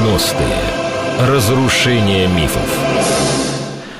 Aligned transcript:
90-е. 0.00 1.28
Разрушение 1.28 2.26
мифов. 2.26 2.66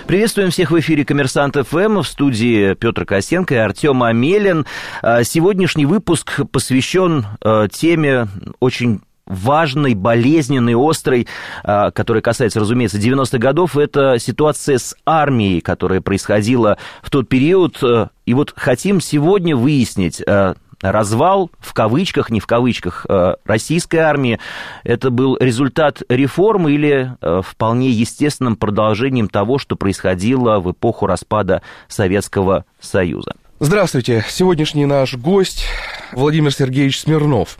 Приветствуем 0.06 0.50
всех 0.50 0.70
в 0.70 0.80
эфире 0.80 1.04
Коммерсант 1.04 1.56
ФМ 1.56 1.98
в 1.98 2.04
студии 2.04 2.72
Петр 2.72 3.04
Косенко 3.04 3.54
и 3.54 3.58
Артем 3.58 4.02
Амелин. 4.02 4.64
А, 5.02 5.22
сегодняшний 5.24 5.84
выпуск 5.84 6.40
посвящен 6.50 7.26
а, 7.42 7.68
теме 7.68 8.28
очень 8.60 9.02
важной, 9.26 9.94
болезненной, 9.94 10.74
острой, 10.74 11.28
а, 11.64 11.90
которая 11.90 12.22
касается, 12.22 12.60
разумеется, 12.60 12.96
90-х 12.96 13.36
годов, 13.36 13.76
это 13.76 14.18
ситуация 14.18 14.78
с 14.78 14.96
армией, 15.04 15.60
которая 15.60 16.00
происходила 16.00 16.78
в 17.02 17.10
тот 17.10 17.28
период. 17.28 17.78
И 18.24 18.32
вот 18.32 18.54
хотим 18.56 19.02
сегодня 19.02 19.54
выяснить, 19.54 20.22
развал, 20.82 21.50
в 21.58 21.72
кавычках, 21.74 22.30
не 22.30 22.40
в 22.40 22.46
кавычках, 22.46 23.06
э, 23.08 23.34
российской 23.44 23.98
армии, 23.98 24.38
это 24.84 25.10
был 25.10 25.36
результат 25.38 26.02
реформы 26.08 26.72
или 26.72 27.16
э, 27.20 27.40
вполне 27.44 27.90
естественным 27.90 28.56
продолжением 28.56 29.28
того, 29.28 29.58
что 29.58 29.76
происходило 29.76 30.60
в 30.60 30.72
эпоху 30.72 31.06
распада 31.06 31.62
Советского 31.88 32.64
Союза? 32.80 33.34
Здравствуйте. 33.62 34.24
Сегодняшний 34.26 34.86
наш 34.86 35.16
гость 35.16 35.66
Владимир 36.12 36.50
Сергеевич 36.50 37.00
Смирнов. 37.00 37.58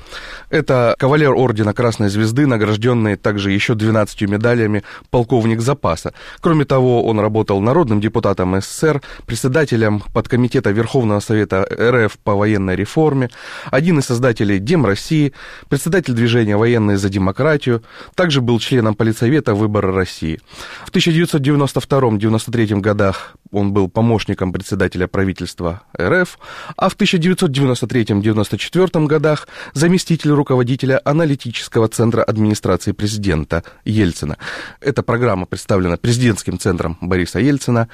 Это 0.48 0.96
кавалер 0.98 1.34
Ордена 1.34 1.74
Красной 1.74 2.08
Звезды, 2.08 2.46
награжденный 2.46 3.16
также 3.16 3.52
еще 3.52 3.74
12 3.74 4.22
медалями 4.22 4.82
полковник 5.10 5.60
запаса. 5.60 6.14
Кроме 6.40 6.64
того, 6.64 7.04
он 7.04 7.20
работал 7.20 7.60
народным 7.60 8.00
депутатом 8.00 8.58
СССР, 8.58 9.02
председателем 9.26 10.02
подкомитета 10.14 10.70
Верховного 10.70 11.20
Совета 11.20 11.68
РФ 11.70 12.18
по 12.18 12.34
военной 12.34 12.76
реформе, 12.76 13.28
один 13.70 13.98
из 13.98 14.06
создателей 14.06 14.58
Дем 14.58 14.86
России, 14.86 15.34
председатель 15.68 16.14
движения 16.14 16.56
«Военные 16.56 16.96
за 16.96 17.10
демократию», 17.10 17.84
также 18.14 18.40
был 18.40 18.58
членом 18.58 18.94
Политсовета 18.94 19.54
«Выборы 19.54 19.92
России». 19.92 20.40
В 20.86 20.90
1992-1993 20.92 22.80
годах 22.80 23.36
он 23.52 23.72
был 23.72 23.88
помощником 23.88 24.52
председателя 24.52 25.06
правительства 25.06 25.82
РФ, 25.98 26.38
а 26.76 26.88
в 26.88 26.96
1993-1994 26.96 29.06
годах 29.06 29.48
заместитель 29.72 30.30
руководителя 30.30 31.00
аналитического 31.04 31.88
центра 31.88 32.22
администрации 32.22 32.92
президента 32.92 33.64
Ельцина. 33.84 34.38
Эта 34.80 35.02
программа 35.02 35.46
представлена 35.46 35.96
президентским 35.96 36.56
центром 36.58 36.98
Бориса 37.00 37.40
Ельцина. 37.40 37.88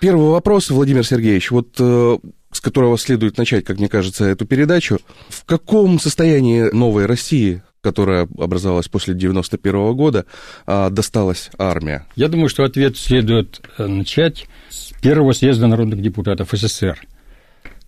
Первый 0.00 0.30
вопрос, 0.30 0.70
Владимир 0.70 1.06
Сергеевич, 1.06 1.50
вот 1.52 1.76
э, 1.78 2.18
с 2.50 2.60
которого 2.60 2.98
следует 2.98 3.38
начать, 3.38 3.64
как 3.64 3.78
мне 3.78 3.88
кажется, 3.88 4.24
эту 4.24 4.46
передачу. 4.46 4.98
В 5.28 5.44
каком 5.44 5.98
состоянии 5.98 6.70
новой 6.72 7.06
России 7.06 7.62
которая 7.82 8.28
образовалась 8.38 8.88
после 8.88 9.14
91 9.14 9.94
года, 9.94 10.24
а, 10.66 10.88
досталась 10.88 11.50
армия? 11.58 12.06
Я 12.16 12.28
думаю, 12.28 12.48
что 12.48 12.64
ответ 12.64 12.96
следует 12.96 13.60
э, 13.76 13.86
начать 13.86 14.46
с 14.70 14.92
первого 15.00 15.32
съезда 15.32 15.66
народных 15.66 16.00
депутатов 16.00 16.50
СССР, 16.52 16.98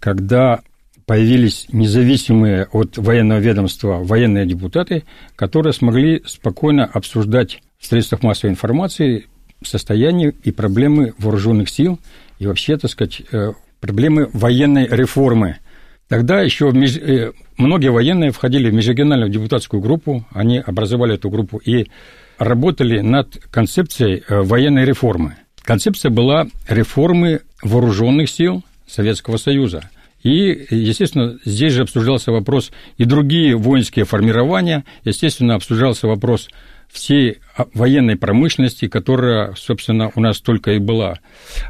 когда 0.01 0.61
появились 1.07 1.67
независимые 1.71 2.67
от 2.73 2.99
военного 2.99 3.39
ведомства 3.39 4.01
военные 4.03 4.47
депутаты, 4.47 5.05
которые 5.37 5.73
смогли 5.73 6.23
спокойно 6.27 6.85
обсуждать 6.85 7.63
в 7.79 7.87
средствах 7.87 8.23
массовой 8.23 8.53
информации 8.53 9.27
состояние 9.63 10.35
и 10.43 10.51
проблемы 10.51 11.15
вооруженных 11.19 11.69
сил 11.69 12.01
и 12.39 12.47
вообще, 12.47 12.77
так 12.77 12.91
сказать, 12.91 13.23
э, 13.33 13.53
проблемы 13.81 14.29
военной 14.33 14.87
реформы. 14.89 15.59
Тогда 16.09 16.41
еще 16.41 16.71
э, 16.71 17.33
многие 17.57 17.91
военные 17.91 18.31
входили 18.31 18.71
в 18.71 18.75
межрегиональную 18.75 19.31
депутатскую 19.31 19.81
группу, 19.81 20.27
они 20.33 20.59
образовали 20.59 21.15
эту 21.15 21.31
группу 21.31 21.59
и 21.59 21.87
работали 22.39 23.01
над 23.01 23.39
концепцией 23.51 24.23
э, 24.29 24.43
военной 24.43 24.85
реформы. 24.85 25.37
Концепция 25.63 26.11
была 26.11 26.47
реформы 26.69 27.41
вооруженных 27.63 28.29
сил 28.29 28.63
Советского 28.87 29.39
Союза. 29.39 29.89
И, 30.23 30.67
естественно, 30.71 31.39
здесь 31.45 31.73
же 31.73 31.83
обсуждался 31.83 32.33
вопрос 32.33 32.71
и 32.97 33.05
другие 33.05 33.57
воинские 33.57 34.05
формирования, 34.05 34.85
естественно, 35.05 35.55
обсуждался 35.55 36.07
вопрос 36.07 36.49
всей 36.91 37.39
военной 37.75 38.17
промышленности, 38.17 38.89
которая, 38.89 39.55
собственно, 39.55 40.11
у 40.15 40.21
нас 40.21 40.41
только 40.41 40.73
и 40.73 40.79
была 40.79 41.19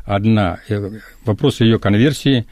одна. 0.04 0.58
Э, 0.68 0.90
вопрос 1.24 1.60
ее 1.60 1.78
конверсии. 1.78 2.46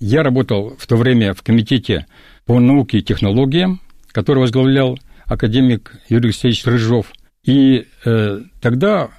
Я 0.00 0.22
работал 0.22 0.76
в 0.76 0.86
то 0.86 0.96
время 0.96 1.34
в 1.34 1.42
комитете 1.42 2.06
по 2.46 2.58
науке 2.58 2.98
и 2.98 3.02
технологиям, 3.02 3.80
который 4.12 4.40
возглавлял 4.40 4.98
академик 5.26 5.92
Юрий 6.08 6.28
Алексеевич 6.28 6.64
Рыжов. 6.66 7.12
И 7.44 7.86
э, 8.04 8.40
тогда 8.60 9.10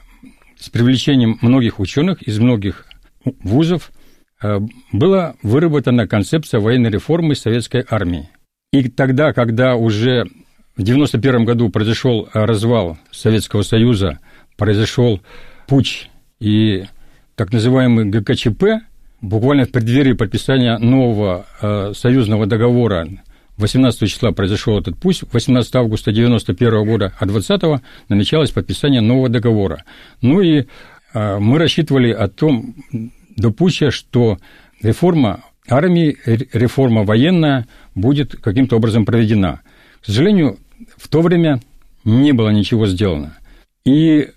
с 0.59 0.69
привлечением 0.69 1.37
многих 1.41 1.79
ученых 1.79 2.21
из 2.23 2.39
многих 2.39 2.85
вузов 3.23 3.91
Э, 4.41 4.59
была 4.91 5.35
выработана 5.43 6.07
концепция 6.07 6.59
военной 6.59 6.89
реформы 6.89 7.35
советской 7.35 7.85
армии. 7.87 8.29
И 8.71 8.89
тогда, 8.89 9.33
когда 9.33 9.75
уже 9.75 10.23
в 10.75 10.81
1991 10.81 11.45
году 11.45 11.69
произошел 11.69 12.27
развал 12.33 12.97
Советского 13.11 13.61
Союза, 13.61 14.19
произошел 14.57 15.21
путь 15.67 16.09
и 16.39 16.85
так 17.35 17.53
называемый 17.53 18.05
ГКЧП, 18.05 18.63
буквально 19.21 19.65
в 19.65 19.71
преддверии 19.71 20.13
подписания 20.13 20.77
нового 20.77 21.45
э, 21.61 21.93
союзного 21.95 22.45
договора 22.45 23.07
18 23.57 24.09
числа 24.09 24.31
произошел 24.31 24.79
этот 24.79 24.97
путь, 24.97 25.23
18 25.31 25.75
августа 25.75 26.09
1991 26.09 26.85
года, 26.85 27.13
а 27.19 27.25
20 27.25 27.81
намечалось 28.09 28.51
подписание 28.51 29.01
нового 29.01 29.29
договора. 29.29 29.83
Ну 30.21 30.41
и 30.41 30.65
э, 31.13 31.37
мы 31.37 31.59
рассчитывали 31.59 32.11
о 32.11 32.27
том, 32.27 32.75
до 33.37 33.53
что 33.91 34.39
реформа 34.81 35.43
армии, 35.69 36.17
реформа 36.25 37.03
военная 37.03 37.67
будет 37.95 38.35
каким-то 38.35 38.77
образом 38.77 39.05
проведена. 39.05 39.61
К 40.01 40.05
сожалению, 40.05 40.57
в 40.97 41.07
то 41.07 41.21
время 41.21 41.61
не 42.03 42.31
было 42.31 42.49
ничего 42.49 42.87
сделано. 42.87 43.37
И 43.85 44.29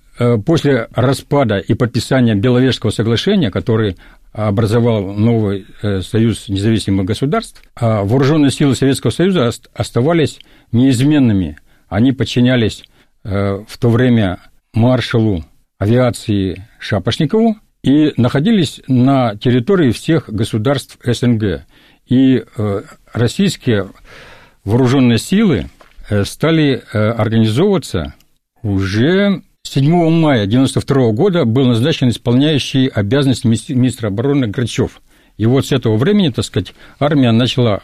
после 0.47 0.89
распада 0.93 1.59
и 1.59 1.75
подписания 1.75 2.35
Беловежского 2.35 2.91
соглашения, 2.91 3.51
который 3.51 3.97
образовал 4.33 5.13
новый 5.13 5.67
э, 5.83 6.01
союз 6.01 6.49
независимых 6.49 7.07
государств, 7.07 7.63
а 7.77 8.03
вооруженные 8.03 8.51
силы 8.51 8.75
Советского 8.75 9.13
Союза 9.13 9.51
оставались 9.73 10.41
неизменными. 10.73 11.59
Они 11.89 12.13
подчинялись 12.13 12.85
э, 13.23 13.65
в 13.67 13.79
то 13.79 13.89
время 13.91 14.41
маршалу 14.73 15.45
авиации 15.79 16.67
Шапошникову, 16.81 17.57
и 17.85 18.15
находились 18.17 18.81
на 18.89 19.37
территории 19.37 19.93
всех 19.93 20.31
государств 20.31 20.99
СНГ. 21.05 21.67
И 22.07 22.43
э, 22.57 22.83
российские 23.13 23.91
вооруженные 24.65 25.19
силы 25.19 25.67
э, 26.09 26.25
стали 26.25 26.83
э, 26.93 26.99
организовываться 26.99 28.15
уже 28.63 29.43
7 29.65 29.85
мая 30.11 30.45
1992 30.45 31.11
года 31.13 31.45
был 31.45 31.67
назначен 31.67 32.09
исполняющий 32.11 32.87
обязанности 32.87 33.47
министра 33.47 34.09
обороны 34.09 34.47
Грачев. 34.47 35.01
И 35.37 35.47
вот 35.47 35.67
с 35.67 35.73
этого 35.73 35.97
времени, 35.97 36.29
так 36.29 36.45
сказать, 36.45 36.75
армия 37.01 37.33
начала 37.33 37.83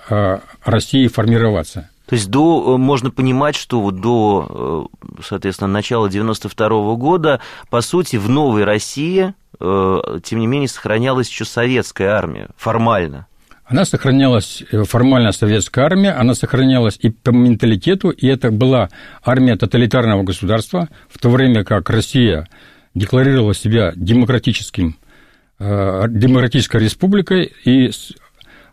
России 0.65 1.09
формироваться. 1.09 1.91
То 2.07 2.15
есть 2.15 2.29
до, 2.29 2.79
можно 2.79 3.11
понимать, 3.11 3.57
что 3.57 3.81
вот 3.81 4.01
до, 4.01 4.89
соответственно, 5.25 5.69
начала 5.69 6.09
92 6.09 6.95
года, 6.95 7.41
по 7.71 7.81
сути, 7.81 8.17
в 8.17 8.29
новой 8.29 8.65
России 8.65 9.35
Э, 9.61 10.21
тем 10.25 10.39
не 10.39 10.47
менее, 10.47 10.69
сохранялась 10.69 11.29
еще 11.29 11.45
советская 11.45 12.11
армия 12.13 12.49
формально. 12.57 13.27
Она 13.71 13.85
сохранялась, 13.85 14.65
э, 14.73 14.83
формально 14.83 15.31
советская 15.31 15.85
армия, 15.85 16.11
она 16.11 16.35
сохранялась 16.35 16.99
и 17.01 17.11
по 17.11 17.31
менталитету, 17.31 18.11
и 18.11 18.27
это 18.27 18.51
была 18.51 18.89
армия 19.23 19.55
тоталитарного 19.55 20.25
государства, 20.25 20.89
в 21.09 21.19
то 21.21 21.31
время 21.31 21.63
как 21.63 21.89
Россия 21.89 22.49
декларировала 22.97 23.55
себя 23.55 23.93
демократическим, 23.95 24.97
э, 25.61 26.07
демократической 26.09 26.81
республикой 26.81 27.53
и 27.65 27.93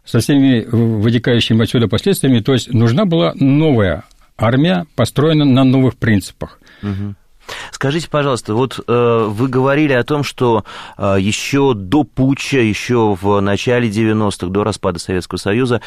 со 0.03 0.19
всеми 0.19 0.65
вытекающими 0.67 1.61
отсюда 1.61 1.87
последствиями, 1.87 2.39
то 2.39 2.53
есть 2.53 2.73
нужна 2.73 3.05
была 3.05 3.33
новая 3.35 4.03
армия, 4.35 4.87
построена 4.95 5.45
на 5.45 5.63
новых 5.63 5.97
принципах. 5.97 6.59
Угу. 6.81 7.13
Скажите, 7.71 8.09
пожалуйста, 8.09 8.53
вот 8.53 8.79
э, 8.85 9.25
вы 9.29 9.47
говорили 9.47 9.93
о 9.93 10.03
том, 10.03 10.23
что 10.23 10.63
э, 10.97 11.17
еще 11.19 11.73
до 11.73 12.03
путча, 12.03 12.59
еще 12.59 13.17
в 13.19 13.39
начале 13.39 13.89
90-х, 13.89 14.47
до 14.47 14.63
распада 14.63 14.99
Советского 14.99 15.37
Союза, 15.37 15.81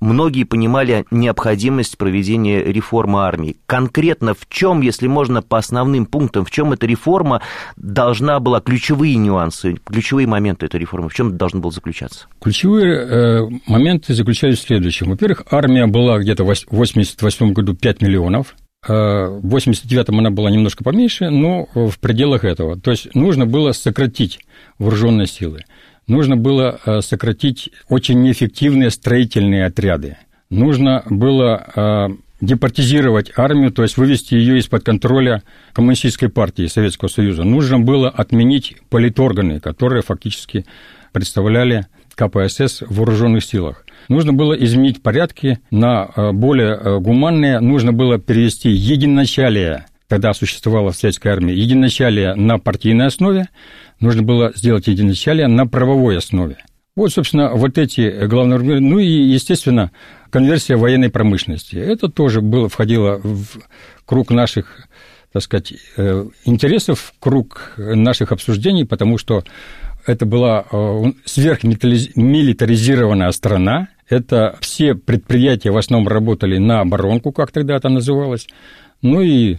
многие 0.00 0.44
понимали 0.44 1.04
необходимость 1.10 1.98
проведения 1.98 2.62
реформы 2.62 3.22
армии. 3.22 3.56
Конкретно 3.66 4.34
в 4.34 4.48
чем, 4.48 4.80
если 4.80 5.06
можно, 5.06 5.42
по 5.42 5.58
основным 5.58 6.06
пунктам, 6.06 6.44
в 6.44 6.50
чем 6.50 6.72
эта 6.72 6.86
реформа 6.86 7.42
должна 7.76 8.40
была, 8.40 8.60
ключевые 8.60 9.16
нюансы, 9.16 9.76
ключевые 9.84 10.26
моменты 10.26 10.66
этой 10.66 10.80
реформы, 10.80 11.08
в 11.08 11.14
чем 11.14 11.36
должен 11.36 11.60
был 11.60 11.70
заключаться? 11.70 12.26
Ключевые 12.40 12.94
э, 12.94 13.48
моменты 13.66 14.14
заключались 14.14 14.58
в 14.58 14.66
следующем. 14.66 15.10
Во-первых, 15.10 15.44
армия 15.50 15.86
была 15.86 16.18
где-то 16.18 16.44
в 16.44 16.50
1988 16.50 17.52
году 17.52 17.74
5 17.74 18.02
миллионов, 18.02 18.54
в 18.86 19.56
89-м 19.56 20.18
она 20.18 20.30
была 20.30 20.50
немножко 20.50 20.84
поменьше, 20.84 21.30
но 21.30 21.68
в 21.74 21.98
пределах 21.98 22.44
этого. 22.44 22.78
То 22.78 22.90
есть 22.90 23.14
нужно 23.14 23.46
было 23.46 23.72
сократить 23.72 24.40
вооруженные 24.78 25.26
силы. 25.26 25.64
Нужно 26.06 26.36
было 26.36 26.78
сократить 27.00 27.70
очень 27.88 28.22
неэффективные 28.22 28.90
строительные 28.90 29.66
отряды. 29.66 30.16
Нужно 30.50 31.02
было 31.10 32.16
департизировать 32.40 33.32
армию, 33.36 33.72
то 33.72 33.82
есть 33.82 33.96
вывести 33.96 34.34
ее 34.34 34.58
из-под 34.58 34.84
контроля 34.84 35.42
Коммунистической 35.72 36.28
партии 36.28 36.66
Советского 36.66 37.08
Союза. 37.08 37.44
Нужно 37.44 37.80
было 37.80 38.10
отменить 38.10 38.76
политорганы, 38.90 39.58
которые 39.58 40.02
фактически 40.02 40.66
представляли 41.12 41.86
КПСС 42.16 42.80
в 42.80 42.96
вооруженных 42.96 43.44
силах. 43.44 43.84
Нужно 44.08 44.32
было 44.32 44.54
изменить 44.54 45.02
порядки 45.02 45.60
на 45.70 46.10
э, 46.16 46.32
более 46.32 46.74
э, 46.74 46.98
гуманные, 46.98 47.60
нужно 47.60 47.92
было 47.92 48.18
перевести 48.18 48.70
единоначалие, 48.70 49.86
тогда 50.08 50.32
существовало 50.32 50.92
в 50.92 50.96
советской 50.96 51.28
армии, 51.28 51.54
единоначалие 51.54 52.34
на 52.34 52.58
партийной 52.58 53.06
основе, 53.06 53.48
нужно 54.00 54.22
было 54.22 54.52
сделать 54.54 54.86
единоначалие 54.86 55.46
на 55.46 55.66
правовой 55.66 56.18
основе. 56.18 56.56
Вот, 56.94 57.12
собственно, 57.12 57.50
вот 57.50 57.76
эти 57.76 58.26
главные... 58.26 58.80
Ну 58.80 58.98
и, 58.98 59.06
естественно, 59.06 59.90
конверсия 60.30 60.76
военной 60.76 61.10
промышленности. 61.10 61.76
Это 61.76 62.08
тоже 62.08 62.40
было, 62.40 62.70
входило 62.70 63.20
в 63.22 63.58
круг 64.06 64.30
наших, 64.30 64.86
так 65.30 65.42
сказать, 65.42 65.74
э, 65.98 66.26
интересов, 66.46 67.12
круг 67.18 67.74
наших 67.76 68.32
обсуждений, 68.32 68.84
потому 68.84 69.18
что 69.18 69.44
это 70.06 70.26
была 70.26 70.64
э, 70.70 71.04
сверхмилитаризированная 71.24 73.32
страна, 73.32 73.88
это 74.08 74.56
все 74.60 74.94
предприятия 74.94 75.70
в 75.70 75.76
основном 75.76 76.08
работали 76.08 76.58
на 76.58 76.80
оборонку, 76.80 77.32
как 77.32 77.50
тогда 77.50 77.76
это 77.76 77.88
называлось, 77.88 78.46
ну 79.02 79.20
и 79.20 79.58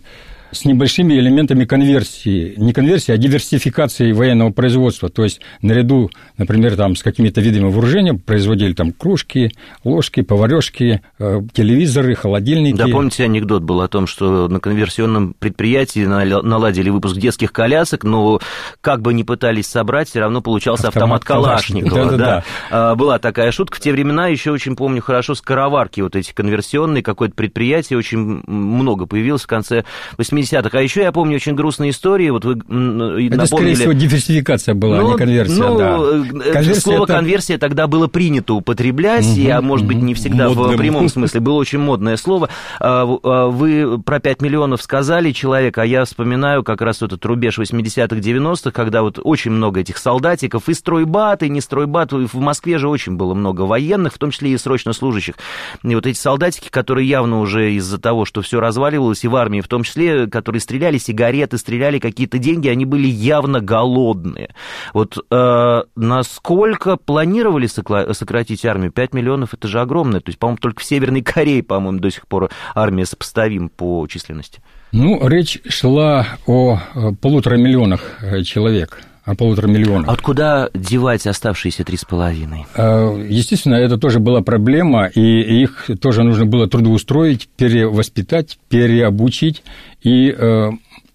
с 0.51 0.65
небольшими 0.65 1.15
элементами 1.15 1.65
конверсии, 1.65 2.53
не 2.57 2.73
конверсии, 2.73 3.11
а 3.11 3.17
диверсификации 3.17 4.11
военного 4.11 4.51
производства. 4.51 5.09
То 5.09 5.23
есть 5.23 5.41
наряду, 5.61 6.09
например, 6.37 6.75
там, 6.75 6.95
с 6.95 7.03
какими-то 7.03 7.41
видами 7.41 7.65
вооружения 7.65 8.13
производили 8.13 8.73
там 8.73 8.93
кружки, 8.93 9.51
ложки, 9.83 10.21
поварешки, 10.21 11.01
э, 11.19 11.41
телевизоры, 11.53 12.15
холодильники. 12.15 12.77
Да, 12.77 12.87
помните, 12.87 13.25
анекдот 13.25 13.63
был 13.63 13.81
о 13.81 13.87
том, 13.87 14.07
что 14.07 14.47
на 14.47 14.59
конверсионном 14.59 15.35
предприятии 15.37 16.05
наладили 16.05 16.89
выпуск 16.89 17.17
детских 17.17 17.51
колясок, 17.51 18.03
но 18.03 18.39
как 18.81 19.01
бы 19.01 19.13
ни 19.13 19.23
пытались 19.23 19.67
собрать, 19.67 20.09
все 20.09 20.21
равно 20.21 20.41
получался 20.41 20.87
автомат, 20.87 21.23
автомат 21.23 21.45
Калашникова. 21.45 22.05
Да, 22.05 22.11
да, 22.11 22.17
да. 22.17 22.43
Да. 22.69 22.95
Была 22.95 23.19
такая 23.19 23.51
шутка. 23.51 23.77
В 23.77 23.79
те 23.79 23.91
времена 23.91 24.27
еще 24.27 24.51
очень 24.51 24.75
помню 24.75 25.01
хорошо 25.01 25.35
скороварки 25.35 26.01
вот 26.01 26.15
эти 26.15 26.33
конверсионные, 26.33 27.03
какое-то 27.03 27.35
предприятие 27.35 27.99
очень 27.99 28.41
много 28.47 29.05
появилось 29.05 29.43
в 29.43 29.47
конце 29.47 29.83
80 30.17 30.36
80-х. 30.37 30.77
А 30.77 30.81
еще 30.81 31.01
я 31.01 31.11
помню 31.11 31.35
очень 31.35 31.55
грустные 31.55 31.91
истории. 31.91 32.29
Вот 32.29 32.45
вы 32.45 32.53
Это, 32.53 32.67
напомнили... 32.69 33.45
скорее 33.45 33.75
всего, 33.75 33.93
диверсификация 33.93 34.75
была, 34.75 34.97
ну, 34.97 35.09
а 35.09 35.11
не 35.11 35.17
конверсия. 35.17 35.59
Ну, 35.59 35.77
да. 35.77 35.97
Э, 35.97 36.53
конверсия 36.53 36.81
слово 36.81 37.03
это... 37.03 37.13
конверсия 37.13 37.57
тогда 37.57 37.87
было 37.87 38.07
принято 38.07 38.53
употреблять, 38.53 39.25
угу, 39.25 39.39
и, 39.39 39.47
а 39.49 39.61
может 39.61 39.85
угу. 39.85 39.93
быть, 39.93 40.03
не 40.03 40.13
всегда 40.13 40.49
Модным. 40.49 40.75
в 40.75 40.77
прямом 40.77 41.09
смысле. 41.09 41.39
Было 41.39 41.55
очень 41.55 41.79
модное 41.79 42.17
слово. 42.17 42.49
А, 42.79 43.03
а, 43.23 43.47
вы 43.47 44.01
про 44.01 44.19
5 44.19 44.41
миллионов 44.41 44.81
сказали 44.81 45.31
человек, 45.31 45.77
а 45.77 45.85
я 45.85 46.05
вспоминаю 46.05 46.63
как 46.63 46.81
раз 46.81 47.01
этот 47.01 47.25
рубеж 47.25 47.59
80-х, 47.59 48.15
90-х, 48.15 48.71
когда 48.71 49.01
вот 49.01 49.19
очень 49.23 49.51
много 49.51 49.81
этих 49.81 49.97
солдатиков, 49.97 50.69
и 50.69 50.73
стройбат, 50.73 51.43
и 51.43 51.49
не 51.49 51.61
стройбат. 51.61 52.11
В 52.11 52.39
Москве 52.39 52.77
же 52.77 52.87
очень 52.87 53.15
было 53.15 53.33
много 53.33 53.61
военных, 53.61 54.13
в 54.13 54.17
том 54.17 54.31
числе 54.31 54.51
и 54.51 54.57
срочно 54.57 54.93
служащих. 54.93 55.35
И 55.83 55.95
вот 55.95 56.05
эти 56.05 56.17
солдатики, 56.17 56.69
которые 56.69 57.07
явно 57.07 57.39
уже 57.39 57.73
из-за 57.73 57.97
того, 57.97 58.25
что 58.25 58.41
все 58.41 58.59
разваливалось, 58.59 59.23
и 59.23 59.27
в 59.27 59.35
армии 59.35 59.61
в 59.61 59.67
том 59.67 59.83
числе, 59.83 60.26
которые 60.29 60.61
стреляли 60.61 60.97
сигареты, 60.97 61.57
стреляли 61.57 61.99
какие-то 61.99 62.37
деньги, 62.37 62.67
они 62.67 62.85
были 62.85 63.07
явно 63.07 63.61
голодные. 63.61 64.53
Вот 64.93 65.17
э, 65.29 65.81
насколько 65.95 66.97
планировали 66.97 67.67
сократить 67.67 68.65
армию? 68.65 68.91
5 68.91 69.13
миллионов 69.13 69.53
это 69.53 69.67
же 69.67 69.79
огромное. 69.79 70.21
То 70.21 70.29
есть, 70.29 70.39
по-моему, 70.39 70.57
только 70.57 70.81
в 70.81 70.85
Северной 70.85 71.21
Корее, 71.21 71.63
по-моему, 71.63 71.99
до 71.99 72.09
сих 72.11 72.27
пор 72.27 72.49
армия 72.75 73.05
сопоставима 73.05 73.69
по 73.69 74.05
численности. 74.07 74.61
Ну, 74.91 75.27
речь 75.27 75.59
шла 75.67 76.25
о 76.45 76.79
э, 76.95 77.11
полутора 77.21 77.55
миллионах 77.57 78.19
э, 78.21 78.43
человек 78.43 79.01
полутора 79.35 79.67
миллионах. 79.67 80.09
Откуда 80.09 80.69
девать 80.73 81.27
оставшиеся 81.27 81.83
три 81.83 81.97
с 81.97 82.05
половиной? 82.05 82.65
Э, 82.75 83.25
естественно, 83.29 83.75
это 83.75 83.97
тоже 83.97 84.19
была 84.19 84.41
проблема, 84.41 85.07
и 85.07 85.61
их 85.63 85.89
тоже 85.99 86.23
нужно 86.23 86.45
было 86.45 86.67
трудоустроить, 86.67 87.49
перевоспитать, 87.57 88.57
переобучить. 88.69 89.63
И 90.01 90.29
э, 90.29 90.69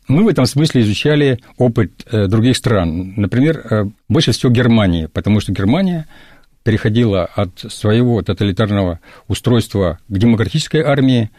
мы 0.09 0.25
в 0.25 0.29
этом 0.29 0.47
смысле 0.47 0.83
изучали 0.83 1.39
опыт 1.57 1.93
э, 2.11 2.27
других 2.27 2.57
стран. 2.57 3.15
Например, 3.17 3.91
больше 4.09 4.33
всего 4.33 4.53
Германии, 4.53 5.07
потому 5.07 5.41
что 5.41 5.53
Германия 5.53 6.07
переходила 6.65 7.25
от 7.25 7.59
своего 7.59 8.23
тоталитарного 8.23 9.01
устройства 9.29 9.99
к 10.09 10.19
демократической 10.19 10.83
армии, 10.83 11.31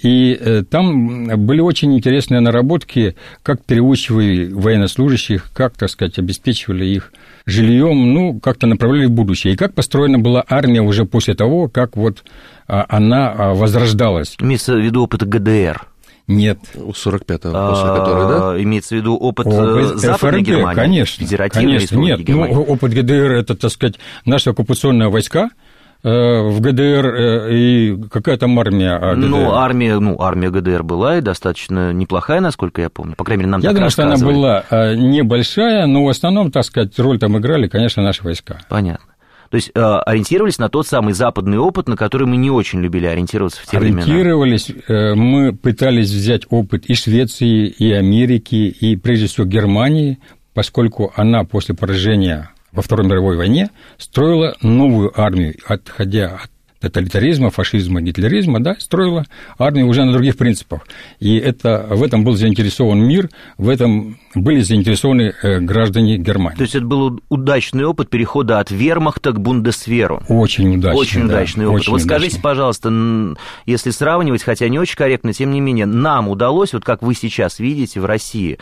и 0.00 0.36
э, 0.38 0.62
там 0.62 1.46
были 1.46 1.60
очень 1.60 1.94
интересные 1.94 2.40
наработки, 2.40 3.16
как 3.42 3.64
переучивали 3.64 4.52
военнослужащих, 4.52 5.50
как, 5.52 5.74
так 5.76 5.88
сказать, 5.90 6.18
обеспечивали 6.18 6.84
их 6.84 7.12
жильем, 7.46 8.12
ну, 8.12 8.38
как-то 8.40 8.66
направляли 8.66 9.06
в 9.06 9.12
будущее. 9.12 9.54
И 9.54 9.56
как 9.56 9.74
построена 9.74 10.18
была 10.18 10.44
армия 10.48 10.82
уже 10.82 11.04
после 11.04 11.34
того, 11.34 11.68
как 11.68 11.96
вот 11.96 12.24
а, 12.66 12.84
она 12.88 13.32
а, 13.32 13.54
возрождалась. 13.54 14.36
Имеется 14.40 14.74
в 14.74 14.80
виду 14.80 15.04
опыт 15.04 15.26
ГДР. 15.26 15.86
Нет. 16.26 16.58
У 16.74 16.90
45-го, 16.90 17.70
после 17.70 17.88
которой, 17.96 18.28
да? 18.28 18.62
Имеется 18.62 18.96
в 18.96 18.98
виду 18.98 19.14
опыт, 19.14 19.46
опыт 19.46 19.92
э, 19.92 19.96
Западной 19.96 20.40
ФРГ, 20.40 20.46
Германии? 20.46 20.74
Конечно, 20.74 21.48
конечно. 21.48 21.96
Нет, 21.96 22.28
ну, 22.28 22.62
опыт 22.62 22.92
ГДР– 22.92 23.32
это, 23.32 23.54
так 23.54 23.70
сказать, 23.70 23.94
наши 24.24 24.50
оккупационные 24.50 25.08
войска– 25.08 25.50
в 26.02 26.60
ГДР 26.60 27.06
э, 27.06 27.54
и 27.54 27.98
какая 28.10 28.36
там 28.36 28.58
армия 28.58 28.98
ГДР? 28.98 29.28
Ну, 29.28 29.52
армия, 29.54 29.98
ну, 29.98 30.20
армия 30.20 30.50
ГДР 30.50 30.82
была 30.82 31.18
и 31.18 31.20
достаточно 31.20 31.92
неплохая, 31.92 32.40
насколько 32.40 32.80
я 32.80 32.90
помню. 32.90 33.14
По 33.16 33.24
крайней 33.24 33.42
мере, 33.42 33.50
нам 33.50 33.60
Я 33.60 33.72
думаю, 33.72 33.90
что 33.90 34.04
она 34.04 34.16
была 34.16 34.64
э, 34.70 34.94
небольшая, 34.94 35.86
но 35.86 36.04
в 36.04 36.08
основном, 36.08 36.50
так 36.50 36.64
сказать, 36.64 36.98
роль 36.98 37.18
там 37.18 37.36
играли, 37.38 37.66
конечно, 37.66 38.02
наши 38.02 38.22
войска. 38.22 38.58
Понятно. 38.68 39.14
То 39.50 39.56
есть 39.56 39.70
ориентировались 39.74 40.58
на 40.58 40.68
тот 40.68 40.88
самый 40.88 41.14
западный 41.14 41.58
опыт, 41.58 41.88
на 41.88 41.96
который 41.96 42.26
мы 42.26 42.36
не 42.36 42.50
очень 42.50 42.80
любили 42.80 43.06
ориентироваться 43.06 43.62
в 43.62 43.66
те 43.66 43.78
ориентировались, 43.78 44.68
времена. 44.68 44.86
Ориентировались, 44.88 45.16
мы 45.16 45.52
пытались 45.56 46.10
взять 46.10 46.42
опыт 46.50 46.86
и 46.86 46.94
Швеции, 46.94 47.68
и 47.68 47.92
Америки, 47.92 48.54
и 48.54 48.96
прежде 48.96 49.26
всего 49.26 49.46
Германии, 49.46 50.18
поскольку 50.52 51.12
она 51.14 51.44
после 51.44 51.76
поражения 51.76 52.50
во 52.76 52.82
Второй 52.82 53.06
мировой 53.06 53.36
войне 53.36 53.70
строила 53.96 54.54
новую 54.60 55.18
армию, 55.18 55.56
отходя 55.66 56.36
от 56.44 56.50
тоталитаризма, 56.78 57.50
фашизма, 57.50 58.02
гитлеризма, 58.02 58.62
да, 58.62 58.76
строила 58.78 59.24
армию 59.58 59.86
уже 59.86 60.04
на 60.04 60.12
других 60.12 60.36
принципах. 60.36 60.86
И 61.18 61.36
это, 61.38 61.86
в 61.90 62.02
этом 62.02 62.22
был 62.22 62.36
заинтересован 62.36 63.00
мир, 63.00 63.30
в 63.56 63.70
этом 63.70 64.18
были 64.34 64.60
заинтересованы 64.60 65.34
э, 65.42 65.60
граждане 65.60 66.18
Германии. 66.18 66.56
То 66.58 66.62
есть 66.62 66.74
это 66.74 66.84
был 66.84 67.20
удачный 67.30 67.84
опыт 67.84 68.10
перехода 68.10 68.60
от 68.60 68.70
вермахта 68.70 69.32
к 69.32 69.40
бундесверу. 69.40 70.22
Очень 70.28 70.76
удачный. 70.76 71.00
Очень 71.00 71.20
да, 71.22 71.34
удачный 71.34 71.66
опыт. 71.66 71.80
Очень 71.80 71.92
вот 71.92 72.02
удачный. 72.02 72.18
скажите, 72.18 72.42
пожалуйста, 72.42 73.36
если 73.64 73.90
сравнивать, 73.90 74.42
хотя 74.42 74.68
не 74.68 74.78
очень 74.78 74.96
корректно, 74.96 75.32
тем 75.32 75.52
не 75.52 75.60
менее, 75.60 75.86
нам 75.86 76.28
удалось, 76.28 76.74
вот 76.74 76.84
как 76.84 77.02
вы 77.02 77.14
сейчас 77.14 77.58
видите 77.58 78.00
в 78.00 78.04
России, 78.04 78.58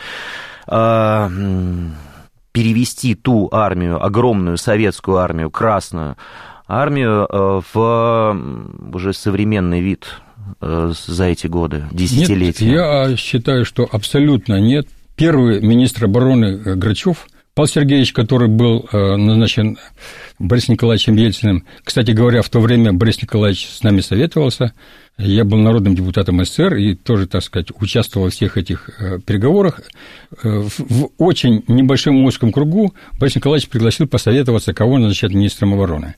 а, 0.67 1.29
перевести 2.55 3.15
ту 3.15 3.49
армию, 3.51 4.01
огромную 4.01 4.55
советскую 4.57 5.17
армию, 5.17 5.51
красную 5.51 6.15
армию, 6.67 7.27
э, 7.29 7.61
в 7.73 8.41
уже 8.93 9.11
современный 9.11 9.81
вид 9.81 10.07
э, 10.61 10.93
за 11.05 11.25
эти 11.25 11.47
годы, 11.47 11.83
десятилетия? 11.91 12.65
Нет, 12.65 12.75
я 12.75 13.17
считаю, 13.17 13.65
что 13.65 13.85
абсолютно 13.91 14.61
нет. 14.61 14.87
Первый 15.17 15.59
министр 15.59 16.05
обороны 16.05 16.45
э, 16.45 16.75
Грачев 16.75 17.27
Павел 17.55 17.67
Сергеевич, 17.67 18.13
который 18.13 18.49
был 18.49 18.87
назначен 18.91 19.77
Борисом 20.39 20.73
Николаевичем 20.73 21.15
Ельциным, 21.15 21.65
кстати 21.83 22.11
говоря, 22.11 22.41
в 22.41 22.49
то 22.49 22.59
время 22.59 22.91
Борис 22.91 23.21
Николаевич 23.21 23.69
с 23.69 23.81
нами 23.81 24.01
советовался, 24.01 24.73
я 25.17 25.45
был 25.45 25.59
народным 25.59 25.95
депутатом 25.95 26.43
СССР 26.43 26.75
и 26.75 26.95
тоже, 26.95 27.27
так 27.27 27.41
сказать, 27.41 27.67
участвовал 27.79 28.27
в 28.27 28.33
всех 28.33 28.57
этих 28.57 28.89
э, 28.99 29.19
переговорах. 29.25 29.79
Э, 30.43 30.67
в 30.77 31.11
очень 31.17 31.63
небольшом 31.69 32.25
узком 32.25 32.51
кругу 32.51 32.93
Борис 33.17 33.35
Николаевич 33.35 33.69
пригласил 33.69 34.07
посоветоваться, 34.07 34.73
кого 34.73 34.97
назначать 34.97 35.31
министром 35.31 35.73
обороны. 35.73 36.15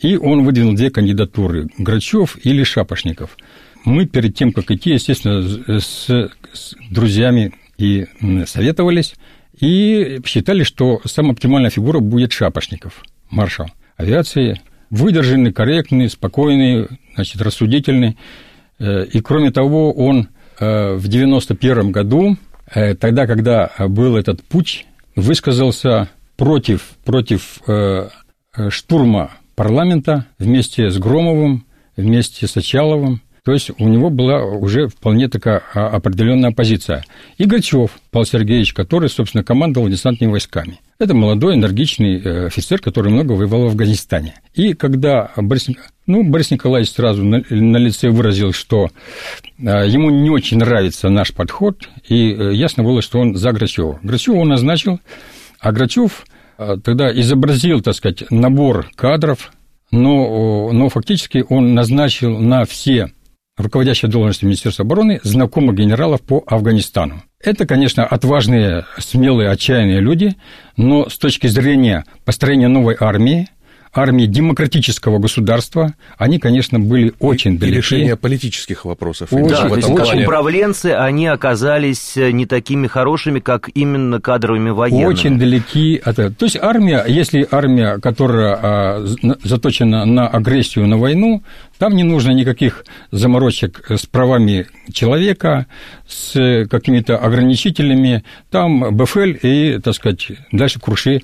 И 0.00 0.16
он 0.16 0.44
выдвинул 0.44 0.74
две 0.74 0.90
кандидатуры– 0.90 1.68
Грачев 1.78 2.36
или 2.42 2.64
Шапошников. 2.64 3.36
Мы 3.84 4.06
перед 4.06 4.34
тем, 4.34 4.52
как 4.52 4.68
идти, 4.72 4.90
естественно, 4.90 5.42
с, 5.80 6.06
с 6.52 6.74
друзьями 6.90 7.52
и 7.78 8.06
советовались, 8.46 9.14
и 9.60 10.20
считали, 10.24 10.62
что 10.64 11.00
самая 11.04 11.32
оптимальная 11.32 11.70
фигура 11.70 12.00
будет 12.00 12.32
Шапошников, 12.32 13.02
маршал 13.30 13.68
авиации, 13.96 14.60
выдержанный, 14.90 15.52
корректный, 15.52 16.08
спокойный, 16.08 16.88
значит, 17.14 17.40
рассудительный. 17.42 18.16
Э, 18.78 19.04
и 19.04 19.20
кроме 19.20 19.50
того, 19.50 19.92
он 19.92 20.28
в 20.58 21.08
91 21.08 21.90
году, 21.90 22.36
тогда, 22.66 23.26
когда 23.26 23.70
был 23.88 24.14
этот 24.18 24.42
путь, 24.44 24.84
высказался 25.16 26.10
против, 26.36 26.82
против 27.02 27.62
штурма 28.68 29.30
парламента 29.54 30.26
вместе 30.38 30.90
с 30.90 30.98
Громовым, 30.98 31.66
вместе 31.96 32.46
с 32.46 32.56
Очаловым. 32.56 33.20
То 33.44 33.52
есть 33.52 33.70
у 33.78 33.88
него 33.88 34.10
была 34.10 34.44
уже 34.44 34.88
вполне 34.88 35.28
такая 35.28 35.62
а, 35.74 35.88
определенная 35.88 36.50
позиция. 36.50 37.04
И 37.38 37.44
Гачев 37.44 37.90
Павел 38.10 38.26
Сергеевич, 38.26 38.74
который, 38.74 39.08
собственно, 39.08 39.42
командовал 39.42 39.88
десантными 39.88 40.32
войсками. 40.32 40.80
Это 40.98 41.14
молодой, 41.14 41.54
энергичный 41.54 42.20
э, 42.20 42.46
офицер, 42.46 42.80
который 42.80 43.10
много 43.10 43.32
воевал 43.32 43.62
в 43.62 43.66
Афганистане. 43.68 44.34
И 44.54 44.74
когда 44.74 45.30
Борис, 45.36 45.68
ну, 46.06 46.22
Борис 46.22 46.50
Николаевич 46.50 46.92
сразу 46.92 47.24
на, 47.24 47.42
на 47.48 47.76
лице 47.78 48.10
выразил, 48.10 48.52
что 48.52 48.88
э, 49.58 49.88
ему 49.88 50.10
не 50.10 50.28
очень 50.28 50.58
нравится 50.58 51.08
наш 51.08 51.32
подход, 51.32 51.88
и 52.06 52.32
э, 52.32 52.52
ясно 52.54 52.82
было, 52.82 53.00
что 53.00 53.20
он 53.20 53.36
за 53.36 53.52
Грачева. 53.52 54.00
Грачева 54.02 54.36
он 54.36 54.48
назначил, 54.48 55.00
а 55.60 55.72
Грачев 55.72 56.26
тогда 56.84 57.10
изобразил, 57.18 57.80
так 57.80 57.94
сказать, 57.94 58.30
набор 58.30 58.90
кадров, 58.94 59.50
но, 59.90 60.70
но 60.72 60.90
фактически 60.90 61.42
он 61.48 61.74
назначил 61.74 62.38
на 62.38 62.66
все 62.66 63.10
руководящие 63.56 64.10
должности 64.10 64.44
Министерства 64.44 64.84
обороны 64.84 65.20
знакомых 65.22 65.76
генералов 65.76 66.22
по 66.22 66.42
Афганистану. 66.46 67.22
Это, 67.42 67.66
конечно, 67.66 68.04
отважные, 68.04 68.84
смелые, 68.98 69.50
отчаянные 69.50 70.00
люди, 70.00 70.36
но 70.76 71.08
с 71.08 71.16
точки 71.18 71.46
зрения 71.46 72.04
построения 72.24 72.68
новой 72.68 72.96
армии, 72.98 73.48
армии 73.92 74.26
демократического 74.26 75.18
государства, 75.18 75.94
они, 76.16 76.38
конечно, 76.38 76.78
были 76.78 77.12
очень 77.18 77.54
и, 77.54 77.58
далеки. 77.58 77.74
И 77.74 77.76
решение 77.76 78.16
политических 78.16 78.84
вопросов. 78.84 79.32
Очень, 79.32 79.48
да, 79.48 79.68
в 79.68 79.72
этом 79.72 79.92
очень 79.94 80.22
управленцы, 80.22 80.86
они 80.86 81.26
оказались 81.26 82.16
э, 82.16 82.30
не 82.30 82.46
такими 82.46 82.86
хорошими, 82.86 83.40
как 83.40 83.68
именно 83.74 84.20
кадровыми 84.20 84.70
военными. 84.70 85.06
Очень 85.06 85.38
далеки 85.38 86.00
от 86.02 86.18
этого. 86.18 86.30
То 86.32 86.44
есть 86.44 86.56
армия, 86.60 87.04
если 87.06 87.46
армия, 87.50 87.98
которая 87.98 88.58
а, 88.62 89.06
заточена 89.42 90.04
на 90.04 90.28
агрессию, 90.28 90.86
на 90.86 90.96
войну, 90.96 91.42
там 91.78 91.96
не 91.96 92.04
нужно 92.04 92.32
никаких 92.32 92.84
заморочек 93.10 93.90
с 93.90 94.06
правами 94.06 94.66
человека, 94.92 95.66
с 96.06 96.66
какими-то 96.70 97.16
ограничителями. 97.16 98.22
Там 98.50 98.94
БФЛ 98.96 99.32
и, 99.42 99.78
так 99.82 99.94
сказать, 99.94 100.28
дальше 100.52 100.78
круши 100.78 101.22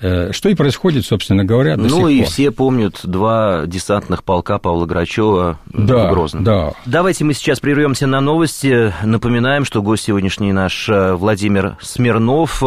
что 0.00 0.48
и 0.48 0.54
происходит, 0.54 1.04
собственно 1.04 1.44
говоря, 1.44 1.76
до 1.76 1.82
Ну 1.82 2.08
и 2.08 2.20
пор. 2.20 2.26
все 2.30 2.50
помнят 2.50 3.00
два 3.04 3.64
десантных 3.66 4.24
полка 4.24 4.58
Павла 4.58 4.86
Грачева 4.86 5.58
да, 5.66 6.06
в 6.06 6.10
Грозном. 6.12 6.44
Да. 6.44 6.72
Давайте 6.86 7.24
мы 7.24 7.34
сейчас 7.34 7.60
прервемся 7.60 8.06
на 8.06 8.20
новости. 8.20 8.92
Напоминаем, 9.04 9.64
что 9.64 9.82
гость 9.82 10.04
сегодняшний 10.04 10.52
наш 10.52 10.88
э, 10.88 11.12
Владимир 11.12 11.76
Смирнов. 11.80 12.62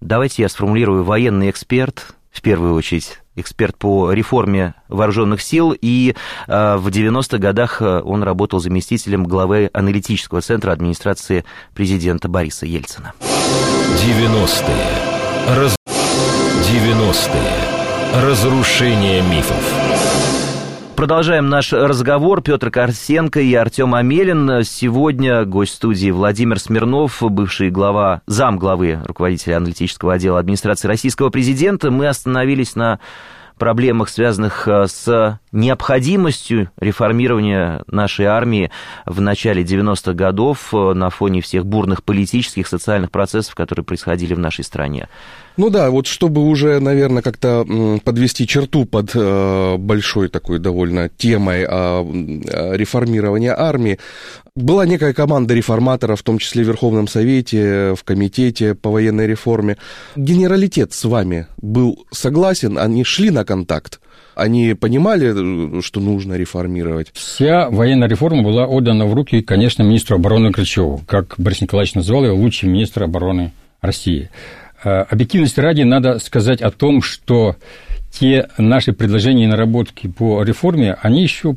Давайте 0.00 0.42
я 0.42 0.48
сформулирую 0.48 1.02
военный 1.04 1.50
эксперт, 1.50 2.14
в 2.30 2.40
первую 2.40 2.74
очередь 2.74 3.18
эксперт 3.34 3.76
по 3.76 4.12
реформе 4.12 4.74
вооруженных 4.88 5.40
сил, 5.42 5.74
и 5.78 6.14
э, 6.46 6.76
в 6.76 6.86
90-х 6.88 7.38
годах 7.38 7.80
он 7.82 8.22
работал 8.22 8.60
заместителем 8.60 9.24
главы 9.24 9.70
аналитического 9.72 10.40
центра 10.40 10.72
администрации 10.72 11.44
президента 11.74 12.28
Бориса 12.28 12.66
Ельцина. 12.66 13.12
90-е. 13.96 15.76
Раз... 16.70 16.76
90-е. 16.76 18.22
Разрушение 18.22 19.22
мифов. 19.22 19.74
Продолжаем 20.94 21.48
наш 21.48 21.72
разговор. 21.72 22.42
Петр 22.42 22.70
Корсенко 22.70 23.40
и 23.40 23.52
Артем 23.54 23.94
Амелин. 23.94 24.62
Сегодня 24.62 25.44
гость 25.44 25.74
студии 25.74 26.10
Владимир 26.10 26.60
Смирнов, 26.60 27.22
бывший 27.22 27.70
глава, 27.70 28.22
зам 28.26 28.58
главы 28.58 29.00
руководителя 29.04 29.56
аналитического 29.56 30.14
отдела 30.14 30.38
администрации 30.38 30.86
российского 30.86 31.30
президента. 31.30 31.90
Мы 31.90 32.06
остановились 32.06 32.76
на 32.76 33.00
проблемах, 33.58 34.08
связанных 34.08 34.68
э, 34.68 34.86
с 34.86 35.38
необходимостью 35.52 36.70
реформирования 36.78 37.82
нашей 37.86 38.26
армии 38.26 38.70
в 39.06 39.20
начале 39.20 39.62
90-х 39.62 40.12
годов 40.12 40.72
э, 40.72 40.92
на 40.94 41.10
фоне 41.10 41.40
всех 41.40 41.66
бурных 41.66 42.04
политических, 42.04 42.68
социальных 42.68 43.10
процессов, 43.10 43.54
которые 43.54 43.84
происходили 43.84 44.34
в 44.34 44.38
нашей 44.38 44.64
стране. 44.64 45.08
Ну 45.56 45.68
да, 45.70 45.90
вот 45.90 46.06
чтобы 46.06 46.42
уже, 46.42 46.78
наверное, 46.80 47.22
как-то 47.22 47.66
подвести 48.04 48.46
черту 48.46 48.84
под 48.84 49.10
э, 49.14 49.76
большой 49.76 50.28
такой 50.28 50.58
довольно 50.58 51.08
темой 51.08 51.62
реформирования 51.62 53.54
армии, 53.56 53.98
была 54.54 54.86
некая 54.86 55.12
команда 55.12 55.54
реформаторов, 55.54 56.20
в 56.20 56.22
том 56.22 56.38
числе 56.38 56.64
в 56.64 56.68
Верховном 56.68 57.08
Совете, 57.08 57.94
в 57.94 58.04
Комитете 58.04 58.74
по 58.74 58.90
военной 58.90 59.26
реформе. 59.26 59.76
Генералитет 60.16 60.92
с 60.92 61.04
вами 61.04 61.46
был 61.60 62.06
согласен, 62.10 62.78
они 62.78 63.04
шли 63.04 63.30
на 63.30 63.44
контакт? 63.44 64.00
Они 64.40 64.72
понимали, 64.72 65.82
что 65.82 66.00
нужно 66.00 66.32
реформировать? 66.32 67.08
Вся 67.12 67.68
военная 67.68 68.08
реформа 68.08 68.42
была 68.42 68.66
отдана 68.66 69.04
в 69.04 69.12
руки, 69.12 69.42
конечно, 69.42 69.82
министру 69.82 70.16
обороны 70.16 70.50
Крычеву, 70.50 71.02
как 71.06 71.34
Борис 71.36 71.60
Николаевич 71.60 71.94
назвал 71.94 72.24
его, 72.24 72.36
лучший 72.36 72.70
министр 72.70 73.02
обороны 73.02 73.52
России. 73.82 74.30
Э, 74.82 75.02
объективности 75.02 75.60
ради 75.60 75.82
надо 75.82 76.18
сказать 76.20 76.62
о 76.62 76.70
том, 76.70 77.02
что 77.02 77.56
те 78.10 78.48
наши 78.56 78.94
предложения 78.94 79.44
и 79.44 79.46
наработки 79.46 80.06
по 80.06 80.42
реформе, 80.42 80.96
они 81.02 81.22
еще, 81.22 81.56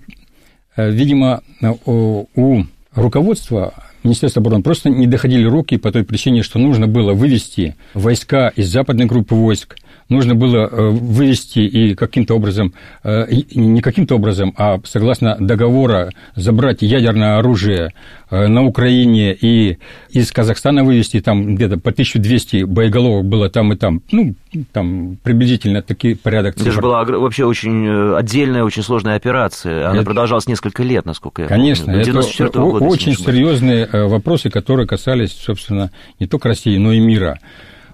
э, 0.75 0.92
видимо, 0.92 1.42
у 1.86 2.63
руководства 2.94 3.74
Министерства 4.04 4.42
обороны 4.42 4.62
просто 4.62 4.90
не 4.90 5.08
доходили 5.08 5.46
руки 5.46 5.78
по 5.78 5.90
той 5.90 6.04
причине, 6.04 6.44
что 6.44 6.60
нужно 6.60 6.88
было 6.88 7.13
вывести 7.13 7.78
войска 7.94 8.50
из 8.50 8.68
западной 8.68 9.06
группы 9.06 9.36
войск, 9.36 9.78
нужно 10.10 10.36
было 10.36 10.68
э, 10.68 10.90
вывести 10.90 11.60
и 11.60 11.96
каким-то 11.96 12.36
образом, 12.36 12.74
э, 13.04 13.26
не 13.54 13.82
каким-то 13.82 14.16
образом, 14.16 14.54
а 14.58 14.80
согласно 14.86 15.38
договора 15.40 16.12
забрать 16.36 16.82
ядерное 16.82 17.38
оружие 17.38 17.92
э, 18.30 18.48
на 18.48 18.64
Украине 18.64 19.34
и 19.34 19.78
из 20.10 20.32
Казахстана 20.32 20.84
вывести 20.84 21.20
там 21.20 21.56
где-то 21.56 21.78
по 21.78 21.92
1200 21.92 22.64
боеголовок 22.64 23.26
было 23.26 23.50
там 23.50 23.74
и 23.74 23.76
там, 23.76 24.02
ну, 24.12 24.36
там 24.72 25.18
приблизительно 25.24 25.82
такой 25.82 26.16
порядок 26.16 26.56
цифр. 26.56 26.68
Это 26.68 26.76
же 26.76 26.82
была 26.82 27.04
вообще 27.04 27.46
очень 27.46 28.16
отдельная, 28.16 28.64
очень 28.64 28.84
сложная 28.84 29.16
операция. 29.16 29.88
Она 29.88 29.98
это... 29.98 30.06
продолжалась 30.06 30.48
несколько 30.48 30.84
лет, 30.84 31.06
насколько 31.06 31.44
я 31.44 31.48
Конечно, 31.48 31.86
помню. 31.86 32.02
это 32.02 32.60
года, 32.60 32.86
очень 32.86 33.16
серьезные 33.16 33.88
вопросы, 33.92 34.50
которые 34.50 34.88
касались, 34.88 35.32
собственно, 35.32 35.92
не 36.20 36.28
только 36.28 36.50
России, 36.50 36.78
но 36.78 36.94
и 36.94 37.00
мира. 37.00 37.40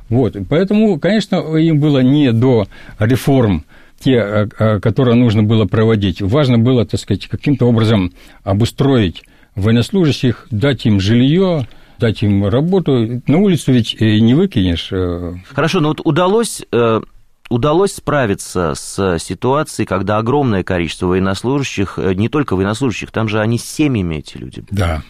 Вот, 0.10 0.36
поэтому, 0.50 1.00
конечно, 1.00 1.38
им 1.58 1.80
было 1.80 2.00
не 2.00 2.32
до 2.32 2.68
реформ, 2.98 3.63
те, 4.00 4.13
э, 4.13 4.48
э, 4.58 4.80
которые 4.80 5.16
нужно 5.16 5.44
было 5.44 5.66
проводить. 5.66 6.22
Важно 6.22 6.58
было, 6.58 6.86
так 6.86 7.00
сказать, 7.00 7.28
каким-то 7.28 7.66
образом 7.68 8.13
обустроить 8.44 9.24
военнослужащих, 9.56 10.48
дать 10.51 10.86
им 10.86 11.00
жилье, 11.00 11.68
дать 12.00 12.24
им 12.24 12.46
работу. 12.48 13.22
На 13.28 13.38
улицу 13.38 13.74
ведь 13.74 13.96
э, 14.00 14.20
не 14.20 14.34
выкинешь. 14.34 14.92
Хорошо, 15.54 15.82
но 15.82 15.89
вот 15.89 16.01
удалось 16.04 16.63
удалось 17.50 17.96
справиться 17.96 18.74
с 18.75 19.18
ситуацией, 19.20 19.86
когда 19.86 20.18
огромное 20.18 20.63
количество 20.63 21.08
военнослужащих, 21.08 21.98
не 21.98 22.29
только 22.29 22.56
военнослужащих, 22.56 23.12
там 23.12 23.27
же 23.27 23.39
они 23.39 23.58
с 23.58 23.65
семьями, 23.65 24.15
эти 24.15 24.38
люди. 24.38 24.63
Да. 24.72 25.01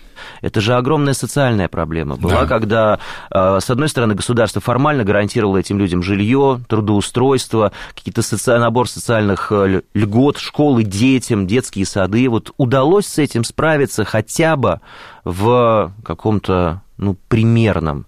Это 0.41 0.61
же 0.61 0.75
огромная 0.75 1.13
социальная 1.13 1.67
проблема 1.67 2.17
была, 2.17 2.41
да. 2.41 2.47
когда, 2.47 2.99
а, 3.29 3.59
с 3.59 3.69
одной 3.69 3.89
стороны, 3.89 4.15
государство 4.15 4.61
формально 4.61 5.03
гарантировало 5.03 5.57
этим 5.57 5.79
людям 5.79 6.03
жилье, 6.03 6.61
трудоустройство, 6.67 7.71
какие-то 7.93 8.21
соци... 8.21 8.57
набор 8.57 8.89
социальных 8.89 9.51
э, 9.51 9.81
льгот, 9.93 10.37
школы 10.37 10.83
детям, 10.83 11.47
детские 11.47 11.85
сады. 11.85 12.29
Вот 12.29 12.51
удалось 12.57 13.07
с 13.07 13.17
этим 13.17 13.43
справиться 13.43 14.03
хотя 14.03 14.55
бы 14.55 14.81
в 15.23 15.93
каком-то 16.03 16.81
ну, 16.97 17.15
примерном 17.27 18.05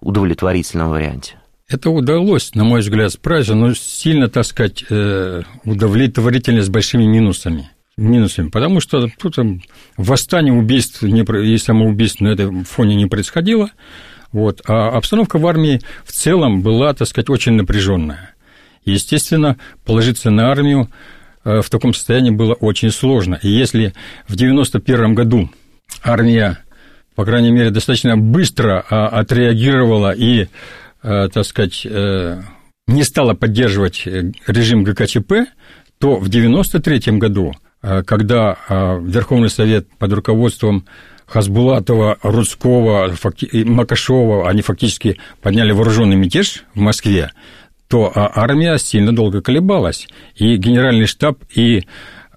удовлетворительном 0.00 0.90
варианте? 0.90 1.39
Это 1.70 1.90
удалось, 1.90 2.54
на 2.54 2.64
мой 2.64 2.80
взгляд, 2.80 3.12
справиться, 3.12 3.54
но 3.54 3.74
сильно, 3.74 4.28
так 4.28 4.44
сказать, 4.44 4.84
э, 4.90 5.42
удовлетворительно 5.64 6.62
с 6.62 6.68
большими 6.68 7.04
минусами 7.04 7.70
минусами, 7.96 8.48
потому 8.48 8.80
что 8.80 9.08
тут 9.18 9.36
там, 9.36 9.60
восстание, 9.96 10.52
убийств 10.52 11.02
не, 11.02 11.22
и 11.22 11.58
самоубийств 11.58 12.20
на 12.20 12.28
этом 12.28 12.64
фоне 12.64 12.96
не 12.96 13.06
происходило. 13.06 13.70
Вот. 14.32 14.62
А 14.66 14.88
обстановка 14.88 15.38
в 15.38 15.46
армии 15.46 15.80
в 16.04 16.12
целом 16.12 16.62
была, 16.62 16.94
так 16.94 17.08
сказать, 17.08 17.28
очень 17.30 17.52
напряженная. 17.52 18.34
Естественно, 18.84 19.58
положиться 19.84 20.30
на 20.30 20.50
армию 20.50 20.88
э, 21.44 21.60
в 21.60 21.68
таком 21.68 21.92
состоянии 21.92 22.30
было 22.30 22.54
очень 22.54 22.90
сложно. 22.90 23.38
И 23.42 23.48
если 23.48 23.92
в 24.26 24.34
1991 24.34 25.14
году 25.14 25.50
армия, 26.02 26.58
по 27.14 27.24
крайней 27.24 27.50
мере, 27.50 27.70
достаточно 27.70 28.16
быстро 28.16 28.84
а, 28.88 29.08
отреагировала 29.08 30.12
и, 30.12 30.44
э, 30.44 30.46
так 31.02 31.44
сказать, 31.44 31.86
э, 31.88 32.42
не 32.86 33.04
стала 33.04 33.34
поддерживать 33.34 34.06
режим 34.06 34.84
ГКЧП, 34.84 35.32
то 35.98 36.16
в 36.16 36.28
1993 36.28 37.18
году 37.18 37.54
Э, 37.82 38.02
когда 38.02 38.56
э, 38.68 39.00
Верховный 39.02 39.50
Совет 39.50 39.88
под 39.98 40.12
руководством 40.12 40.84
Хасбулатова, 41.26 42.18
Рудского. 42.22 43.14
Макашова, 43.52 44.48
они 44.48 44.62
фактически 44.62 45.18
подняли 45.40 45.72
вооруженный 45.72 46.16
мятеж 46.16 46.64
в 46.74 46.80
Москве, 46.80 47.30
то 47.88 48.10
армия 48.14 48.78
сильно 48.78 49.14
долго 49.14 49.40
колебалась. 49.40 50.08
И 50.34 50.56
генеральный 50.56 51.06
штаб, 51.06 51.38
и 51.54 51.84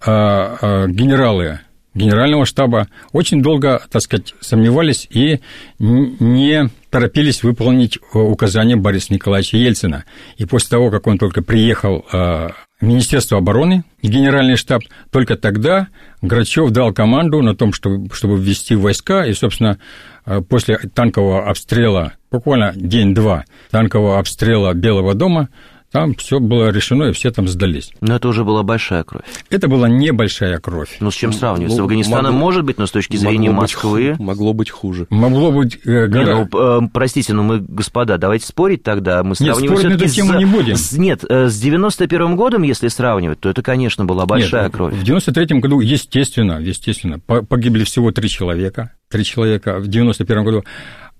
генералы 0.05 1.59
генерального 1.93 2.45
штаба 2.45 2.87
очень 3.11 3.41
долго, 3.41 3.81
так 3.91 4.01
сказать, 4.01 4.33
сомневались 4.39 5.07
и 5.09 5.39
не 5.79 6.69
торопились 6.89 7.43
выполнить 7.43 7.97
э, 7.97 8.19
указания 8.19 8.75
Бориса 8.75 9.13
Николаевича 9.13 9.57
Ельцина. 9.57 10.05
И 10.37 10.45
после 10.45 10.69
того, 10.69 10.91
как 10.91 11.07
он 11.07 11.17
только 11.17 11.41
приехал 11.41 12.05
э, 12.11 12.49
в 12.79 12.85
Министерство 12.85 13.37
обороны, 13.37 13.83
генеральный 14.01 14.57
штаб, 14.57 14.83
только 15.09 15.35
тогда 15.35 15.87
Грачев 16.21 16.69
дал 16.71 16.93
команду 16.93 17.41
на 17.41 17.55
том, 17.55 17.73
чтобы, 17.73 18.13
чтобы 18.13 18.37
ввести 18.37 18.75
войска, 18.75 19.25
и, 19.25 19.33
собственно, 19.33 19.79
э, 20.25 20.41
после 20.41 20.77
танкового 20.77 21.49
обстрела, 21.49 22.13
буквально 22.31 22.73
день-два 22.75 23.45
танкового 23.71 24.19
обстрела 24.19 24.73
Белого 24.73 25.15
дома, 25.15 25.49
там 25.93 26.15
все 26.15 26.39
было 26.39 26.69
решено, 26.69 27.03
и 27.03 27.11
все 27.13 27.29
там 27.29 27.47
сдались. 27.47 27.91
Но 28.01 28.15
это 28.15 28.27
уже 28.27 28.43
была 28.43 28.63
большая 28.63 29.03
кровь. 29.03 29.25
Это 29.51 29.67
была 29.67 29.87
небольшая 29.87 30.57
кровь. 30.57 30.97
Ну, 30.99 31.11
с 31.11 31.13
чем 31.13 31.31
сравнивать? 31.31 31.69
Ну, 31.69 31.77
с 31.77 31.79
Афганистаном 31.81 32.33
могло, 32.33 32.39
может 32.39 32.65
быть, 32.65 32.79
но 32.79 32.87
с 32.87 32.91
точки 32.91 33.15
зрения 33.15 33.49
могло 33.51 33.61
Москвы... 33.61 34.09
Быть, 34.09 34.19
могло 34.19 34.53
быть 34.53 34.71
хуже. 34.71 35.05
Могло 35.11 35.51
быть... 35.51 35.77
Э, 35.85 36.07
не, 36.07 36.25
ну, 36.25 36.47
э, 36.51 36.87
простите, 36.91 37.33
но 37.33 37.43
мы, 37.43 37.59
господа, 37.59 38.17
давайте 38.17 38.47
спорить 38.47 38.81
тогда. 38.81 39.23
Мы 39.23 39.35
сравниваем 39.35 39.69
нет, 39.69 39.79
спорить 39.79 39.99
на 39.99 40.03
эту 40.03 40.13
тему 40.13 40.33
с, 40.33 40.35
не 40.35 40.45
будем. 40.45 40.75
С, 40.77 40.91
нет, 40.93 41.23
э, 41.29 41.47
с 41.47 41.63
91-м 41.63 42.35
годом, 42.37 42.63
если 42.63 42.87
сравнивать, 42.87 43.39
то 43.39 43.49
это, 43.49 43.61
конечно, 43.61 44.03
была 44.03 44.25
большая 44.25 44.63
нет, 44.63 44.73
кровь. 44.73 44.95
В 44.95 45.03
93-м 45.03 45.61
году, 45.61 45.79
естественно, 45.79 46.59
естественно, 46.59 47.19
погибли 47.19 47.83
всего 47.83 48.11
три 48.11 48.29
человека. 48.29 48.93
Три 49.11 49.23
человека 49.23 49.77
в 49.77 49.87
91-м 49.87 50.43
году. 50.43 50.63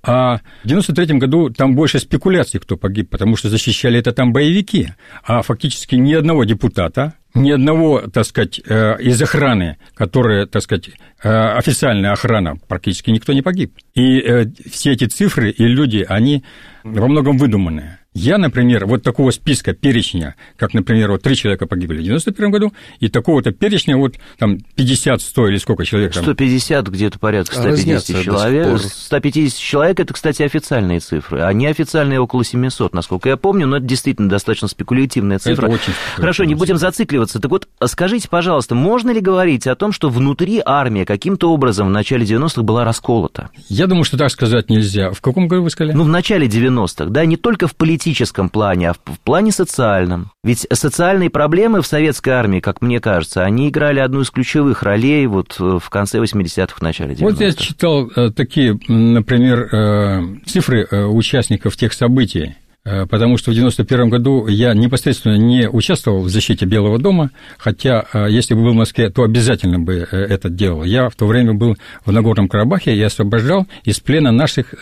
А 0.06 0.40
в 0.64 0.68
93 0.68 1.18
году 1.18 1.50
там 1.50 1.76
больше 1.76 2.00
спекуляций, 2.00 2.60
кто 2.60 2.76
погиб, 2.76 3.10
потому 3.10 3.38
что 3.38 3.50
защищали 3.50 4.00
это 4.00 4.12
там 4.12 4.34
боевики, 4.34 4.90
а 5.24 5.42
фактически 5.42 5.96
ни 5.96 6.14
одного 6.14 6.44
депутата, 6.44 7.14
ни 7.34 7.52
одного, 7.52 8.02
так 8.02 8.26
сказать, 8.26 8.60
э, 8.68 9.02
из 9.02 9.22
охраны, 9.22 9.78
которая, 9.96 10.46
так 10.46 10.62
сказать, 10.62 10.90
э, 11.24 11.30
официальная 11.30 12.12
охрана, 12.12 12.58
практически 12.68 13.12
никто 13.12 13.32
не 13.34 13.42
погиб. 13.42 13.74
И 13.96 14.20
э, 14.20 14.46
все 14.70 14.92
эти 14.92 15.06
цифры 15.06 15.50
и 15.50 15.66
люди, 15.66 16.06
они 16.08 16.44
во 16.84 17.08
многом 17.08 17.38
выдуманные. 17.38 18.00
Я, 18.14 18.38
например, 18.38 18.86
вот 18.86 19.02
такого 19.02 19.32
списка, 19.32 19.74
перечня, 19.74 20.36
как, 20.56 20.74
например, 20.74 21.12
вот 21.12 21.24
три 21.24 21.36
человека 21.36 21.66
погибли 21.66 21.98
в 21.98 22.04
91 22.04 22.52
году, 22.52 22.74
и 23.00 23.10
такого-то 23.10 23.52
перечня 23.52 23.98
вот 23.98 24.16
там 24.38 24.60
50, 24.76 25.22
100 25.22 25.48
или 25.48 25.58
сколько 25.58 25.84
человек 25.84 26.14
там. 26.14 26.24
150 26.24 26.88
где-то 26.88 27.18
порядка 27.18 27.56
150 27.56 27.76
Разнятся 27.76 28.24
человек. 28.24 28.80
150 28.80 29.60
человек– 29.60 30.00
это, 30.02 30.14
кстати, 30.14 30.44
официальные 30.44 31.00
цифры, 31.00 31.42
а 31.42 31.52
неофициальные 31.54 32.20
около 32.20 32.44
700, 32.46 32.94
насколько 32.94 33.30
я 33.30 33.38
помню, 33.38 33.66
но 33.66 33.78
это 33.78 33.86
действительно 33.86 34.30
достаточно 34.30 34.68
спекулятивная 34.68 35.40
цифра. 35.40 35.66
Это 35.66 35.76
очень 35.76 35.94
Хорошо, 36.16 36.44
не 36.44 36.56
будем 36.56 36.78
зацикливаться. 36.78 37.40
Так 37.40 37.50
вот, 37.50 37.68
скажите, 37.86 38.30
пожалуйста, 38.30 38.76
можно 38.76 39.10
ли 39.10 39.22
говорить 39.22 39.66
о 39.66 39.76
том, 39.76 39.92
что 39.92 40.10
внутри 40.10 40.62
армии 40.64 41.04
каким-то 41.04 41.52
образом 41.52 41.88
в 41.88 41.92
начале 41.92 42.26
90-х 42.26 42.62
была 42.62 42.84
расколота? 42.84 43.50
Я 43.70 43.88
думаю, 43.88 44.04
что 44.04 44.18
так 44.18 44.30
сказать 44.30 44.70
нельзя. 44.70 45.12
В 45.12 45.22
каком 45.22 45.48
году 45.48 45.64
вы 45.64 45.72
сказали? 45.72 45.96
Ну, 45.96 46.04
в 46.04 46.10
начале 46.10 46.48
90-х, 46.48 47.06
да, 47.06 47.26
не 47.26 47.38
только 47.38 47.68
в 47.68 47.76
политике, 47.76 48.03
политическом 48.04 48.50
плане, 48.50 48.90
а 48.90 48.94
в 48.94 49.20
плане 49.24 49.52
социальном. 49.52 50.32
Ведь 50.44 50.68
социальные 50.72 51.30
проблемы 51.30 51.82
в 51.82 51.88
советской 51.88 52.32
армии, 52.32 52.60
как 52.60 52.82
мне 52.82 53.00
кажется, 53.00 53.44
они 53.44 53.70
играли 53.70 54.00
одну 54.00 54.22
из 54.22 54.30
ключевых 54.30 54.84
ролей 54.84 55.26
вот 55.26 55.56
э, 55.60 55.80
в 55.82 55.90
конце 55.90 56.20
80-х, 56.20 56.76
в 56.76 56.82
начале 56.82 57.14
90-х. 57.14 57.24
Вот 57.24 57.40
я 57.40 57.54
читал 57.54 58.12
э, 58.14 58.30
такие, 58.32 58.78
например, 58.90 59.70
э, 59.72 60.22
цифры 60.46 60.86
участников 61.08 61.78
тех 61.78 61.94
событий, 61.94 62.56
потому 62.84 63.38
что 63.38 63.52
в 63.52 63.54
1991 63.54 64.10
году 64.10 64.48
я 64.48 64.74
непосредственно 64.74 65.38
не 65.38 65.70
участвовал 65.70 66.22
в 66.22 66.30
защите 66.30 66.66
Белого 66.66 67.00
дома, 67.00 67.32
хотя 67.58 68.06
если 68.28 68.54
бы 68.54 68.64
был 68.64 68.72
в 68.72 68.76
Москве, 68.76 69.10
то 69.10 69.24
обязательно 69.24 69.80
бы 69.80 69.94
это 70.12 70.50
делал. 70.50 70.84
Я 70.84 71.10
в 71.10 71.16
то 71.16 71.26
время 71.26 71.54
был 71.54 71.78
в 72.06 72.12
Нагорном 72.12 72.50
Карабахе 72.50 72.96
и 72.96 73.02
освобождал 73.02 73.68
из 73.86 74.00
плена 74.00 74.32
наших 74.32 74.74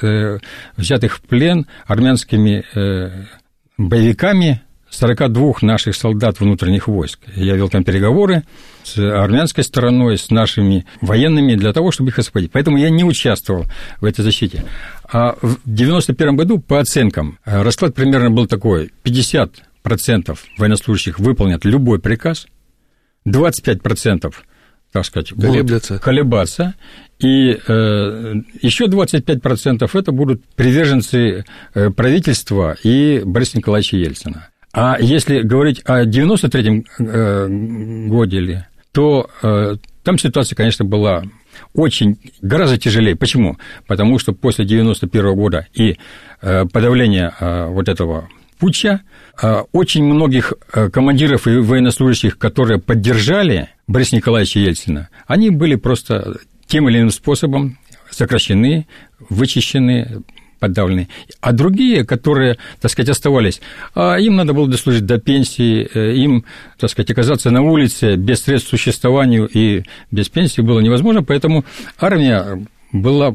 взятых 0.78 1.18
в 1.18 1.22
плен 1.22 1.68
армянскими 1.86 2.66
боевиками 3.78 4.62
42 4.90 5.54
наших 5.62 5.96
солдат 5.96 6.42
внутренних 6.42 6.90
войск. 6.90 7.20
Я 7.34 7.56
вел 7.56 7.70
там 7.70 7.86
переговоры 7.86 8.44
с 8.84 8.98
армянской 8.98 9.64
стороной, 9.64 10.18
с 10.18 10.30
нашими 10.32 10.86
военными 11.00 11.56
для 11.56 11.72
того, 11.72 11.92
чтобы 11.92 12.10
их 12.10 12.20
освободить. 12.20 12.52
Поэтому 12.52 12.78
я 12.78 12.90
не 12.90 13.06
участвовал 13.06 13.68
в 14.02 14.06
этой 14.06 14.22
защите. 14.22 14.66
А 15.12 15.34
в 15.34 15.60
1991 15.66 16.36
году, 16.36 16.60
по 16.60 16.80
оценкам, 16.80 17.38
расклад 17.44 17.94
примерно 17.94 18.32
был 18.32 18.48
такой. 18.48 18.92
50% 19.04 20.38
военнослужащих 20.58 21.20
выполнят 21.20 21.66
любой 21.66 22.00
приказ, 22.00 22.48
25% 23.28 24.34
так 24.92 25.06
сказать, 25.06 25.34
будут 25.34 25.88
колебаться, 26.02 26.76
и 27.20 27.58
э, 27.66 28.34
еще 28.62 28.86
25% 28.88 29.90
это 29.94 30.12
будут 30.12 30.44
приверженцы 30.56 31.46
э, 31.74 31.90
правительства 31.92 32.76
и 32.84 33.22
Бориса 33.24 33.58
Николаевича 33.58 33.98
Ельцина. 33.98 34.50
А 34.74 34.98
если 35.00 35.42
говорить 35.42 35.82
о 35.86 36.06
93-м 36.06 36.86
э, 37.00 38.08
годе, 38.10 38.68
то 38.92 39.30
э, 39.42 39.76
там 40.04 40.18
ситуация, 40.18 40.56
конечно, 40.56 40.86
была 40.86 41.24
очень, 41.74 42.18
гораздо 42.42 42.78
тяжелее. 42.78 43.16
Почему? 43.16 43.58
Потому 43.88 44.20
что 44.20 44.34
после 44.34 44.66
91 44.66 45.26
-го 45.26 45.36
года 45.36 45.68
и 45.74 45.98
э, 46.42 46.66
подавления 46.66 47.34
вот 47.70 47.90
этого 47.90 48.30
путча 48.60 49.02
очень 49.72 50.04
многих 50.04 50.54
командиров 50.94 51.48
и 51.48 51.58
военнослужащих, 51.58 52.38
которые 52.38 52.80
поддержали 52.80 53.70
Бориса 53.88 54.16
Николаевича 54.16 54.60
Ельцина, 54.60 55.10
они 55.26 55.50
были 55.50 55.76
просто 55.76 56.38
тем 56.68 56.88
или 56.88 57.00
иным 57.00 57.10
способом 57.10 57.80
сокращены, 58.12 58.88
вычищены, 59.30 60.22
подавлены. 60.62 61.10
А 61.42 61.52
другие, 61.52 62.06
которые, 62.06 62.58
так 62.80 62.92
сказать, 62.92 63.10
оставались, 63.10 63.62
а 63.96 64.16
им 64.16 64.36
надо 64.36 64.54
было 64.54 64.68
дослужить 64.68 65.06
до 65.06 65.18
пенсии, 65.18 65.90
э, 65.94 66.14
им, 66.16 66.46
так 66.80 66.90
сказать, 66.90 67.12
оказаться 67.12 67.50
на 67.50 67.62
улице 67.64 68.16
без 68.16 68.44
средств 68.44 68.70
к 68.70 68.70
существованию 68.70 69.50
и 69.52 69.84
без 70.12 70.30
пенсии 70.30 70.62
было 70.62 70.80
невозможно, 70.80 71.24
поэтому 71.24 71.66
армия 72.00 72.66
была 72.94 73.34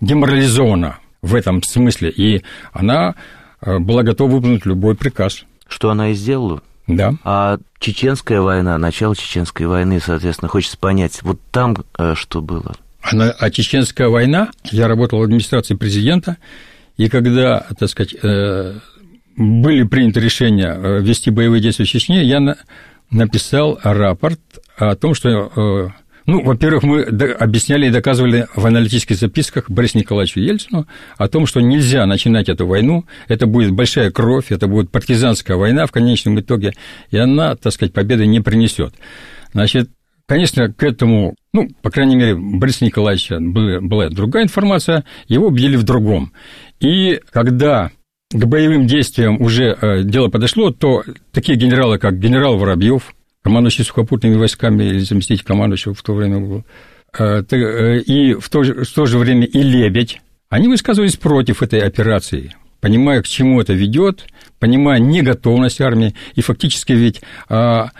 деморализована 0.00 0.98
в 1.20 1.34
этом 1.34 1.62
смысле, 1.62 2.10
и 2.10 2.42
она 2.72 3.16
э, 3.60 3.78
была 3.78 4.04
готова 4.04 4.30
выполнить 4.30 4.64
любой 4.64 4.94
приказ. 4.94 5.44
Что 5.66 5.90
она 5.90 6.10
и 6.10 6.14
сделала? 6.14 6.62
Да. 6.86 7.14
А 7.24 7.58
чеченская 7.80 8.40
война, 8.40 8.78
начало 8.78 9.16
чеченской 9.16 9.66
войны, 9.66 10.00
соответственно, 10.00 10.48
хочется 10.48 10.78
понять, 10.78 11.22
вот 11.22 11.40
там 11.50 11.76
э, 11.98 12.14
что 12.14 12.40
было? 12.40 12.76
А, 13.02 13.30
а 13.30 13.50
чеченская 13.50 14.08
война, 14.08 14.50
я 14.64 14.88
работал 14.88 15.18
в 15.18 15.22
администрации 15.22 15.74
президента, 15.74 16.36
и 16.98 17.08
когда, 17.08 17.66
так 17.78 17.88
сказать, 17.88 18.14
э, 18.22 18.74
были 19.36 19.84
приняты 19.84 20.20
решения 20.20 20.74
э, 20.76 21.00
вести 21.00 21.30
боевые 21.30 21.62
действия 21.62 21.86
в 21.86 21.88
Чечне, 21.88 22.24
я 22.24 22.56
написал 23.10 23.78
рапорт 23.82 24.40
о 24.76 24.94
том, 24.94 25.14
что 25.14 25.90
ну, 26.28 26.42
во-первых, 26.42 26.82
мы 26.82 27.04
объясняли 27.04 27.86
и 27.86 27.90
доказывали 27.90 28.48
в 28.54 28.66
аналитических 28.66 29.16
записках 29.16 29.70
Борису 29.70 29.96
Николаевичу 29.96 30.40
Ельцину 30.40 30.86
о 31.16 31.26
том, 31.26 31.46
что 31.46 31.60
нельзя 31.60 32.04
начинать 32.04 32.50
эту 32.50 32.66
войну, 32.66 33.06
это 33.28 33.46
будет 33.46 33.70
большая 33.70 34.10
кровь, 34.10 34.52
это 34.52 34.66
будет 34.66 34.90
партизанская 34.90 35.56
война 35.56 35.86
в 35.86 35.90
конечном 35.90 36.38
итоге, 36.38 36.74
и 37.10 37.16
она, 37.16 37.56
так 37.56 37.72
сказать, 37.72 37.94
победы 37.94 38.26
не 38.26 38.40
принесет. 38.40 38.92
Значит, 39.54 39.88
конечно, 40.26 40.70
к 40.70 40.82
этому, 40.82 41.34
ну, 41.54 41.70
по 41.80 41.90
крайней 41.90 42.16
мере, 42.16 42.36
Бориса 42.36 42.84
Николаевича 42.84 43.38
была 43.40 44.10
другая 44.10 44.44
информация, 44.44 45.06
его 45.28 45.46
убедили 45.46 45.76
в 45.76 45.82
другом. 45.84 46.32
И 46.80 47.20
когда 47.30 47.90
к 48.30 48.44
боевым 48.44 48.86
действиям 48.86 49.40
уже 49.40 49.76
э, 49.80 50.02
дело 50.02 50.28
подошло, 50.28 50.70
то 50.70 51.02
такие 51.32 51.56
генералы, 51.56 51.98
как 51.98 52.18
генерал 52.18 52.58
Воробьев, 52.58 53.14
командующий 53.42 53.84
сухопутными 53.84 54.36
войсками 54.36 54.84
или 54.84 54.98
заместитель 54.98 55.44
командующего 55.44 55.94
в 55.94 56.02
то 56.02 56.14
время 56.14 56.38
был, 56.38 56.64
э, 57.18 57.42
э, 57.50 57.98
и 58.00 58.34
в 58.34 58.48
то, 58.50 58.62
же, 58.62 58.84
в 58.84 58.92
то 58.92 59.06
же 59.06 59.18
время 59.18 59.46
и 59.46 59.62
Лебедь, 59.62 60.20
они 60.50 60.68
высказывались 60.68 61.16
против 61.16 61.62
этой 61.62 61.80
операции, 61.80 62.54
понимая, 62.80 63.22
к 63.22 63.28
чему 63.28 63.60
это 63.60 63.72
ведет, 63.72 64.26
понимая 64.58 64.98
неготовность 64.98 65.80
армии, 65.80 66.14
и 66.34 66.40
фактически 66.40 66.92
ведь 66.92 67.20
а, 67.48 67.90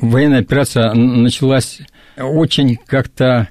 военная 0.00 0.40
операция 0.40 0.92
началась 0.94 1.80
очень 2.16 2.76
как-то 2.86 3.48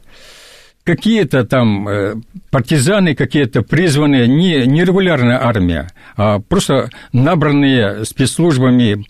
какие-то 0.83 1.45
там 1.45 1.87
э, 1.87 2.15
партизаны, 2.49 3.15
какие-то 3.15 3.61
призванные, 3.61 4.27
не, 4.27 4.65
не 4.65 4.83
регулярная 4.83 5.43
армия, 5.43 5.89
а 6.15 6.39
просто 6.39 6.89
набранные 7.13 8.05
спецслужбами 8.05 9.05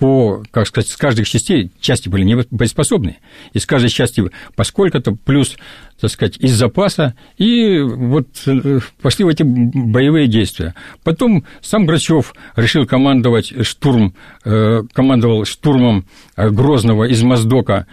по, 0.00 0.42
как 0.50 0.66
сказать, 0.66 0.88
с 0.88 0.96
каждых 0.96 1.28
частей, 1.28 1.70
части 1.78 2.08
были 2.08 2.24
не 2.24 2.36
боеспособны, 2.50 3.18
из 3.52 3.66
каждой 3.66 3.90
части 3.90 4.24
по 4.56 4.64
сколько-то, 4.64 5.12
плюс, 5.12 5.56
так 6.00 6.10
сказать, 6.10 6.38
из 6.38 6.54
запаса, 6.54 7.14
и 7.36 7.78
вот 7.80 8.28
э, 8.46 8.80
пошли 9.02 9.26
в 9.26 9.28
эти 9.28 9.42
боевые 9.42 10.26
действия. 10.26 10.74
Потом 11.04 11.44
сам 11.60 11.84
Грачев 11.84 12.34
решил 12.56 12.86
командовать 12.86 13.52
штурм, 13.66 14.14
э, 14.42 14.82
командовал 14.94 15.44
штурмом 15.44 16.06
Грозного 16.34 17.04
из 17.04 17.22
Моздока, 17.22 17.86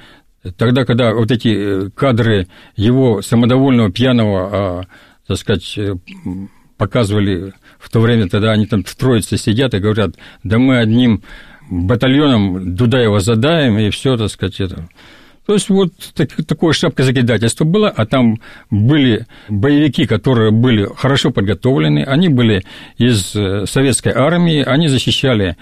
тогда, 0.58 0.86
когда 0.86 1.14
вот 1.14 1.32
эти 1.32 1.90
кадры 1.92 2.48
его 2.76 3.22
самодовольного, 3.22 3.92
пьяного, 3.92 4.50
а, 4.52 4.84
так 5.28 5.38
сказать, 5.38 5.78
показывали 6.78 7.54
в 7.80 7.90
то 7.90 8.00
время, 8.00 8.30
тогда 8.30 8.52
они 8.52 8.66
там 8.66 8.84
в 8.84 8.96
троице 8.96 9.38
сидят 9.38 9.74
и 9.74 9.80
говорят, 9.80 10.16
да 10.44 10.58
мы 10.58 10.80
одним 10.80 11.24
батальоном 11.70 12.76
Дудаева 12.76 13.20
задаем, 13.20 13.78
и 13.78 13.90
все, 13.90 14.18
так 14.18 14.30
сказать, 14.30 14.60
это. 14.62 14.88
То 15.46 15.54
есть 15.54 15.70
вот 15.70 15.94
так, 16.14 16.30
такое 16.46 16.74
шапкозакидательство 16.74 17.64
было, 17.64 17.90
а 17.90 18.06
там 18.06 18.40
были 18.70 19.26
боевики, 19.48 20.06
которые 20.06 20.52
были 20.52 20.88
хорошо 20.98 21.32
подготовлены, 21.32 22.04
они 22.04 22.28
были 22.28 22.66
из 22.98 23.34
э, 23.34 23.66
советской 23.66 24.12
армии, 24.12 24.62
они 24.62 24.90
защищали, 24.90 25.56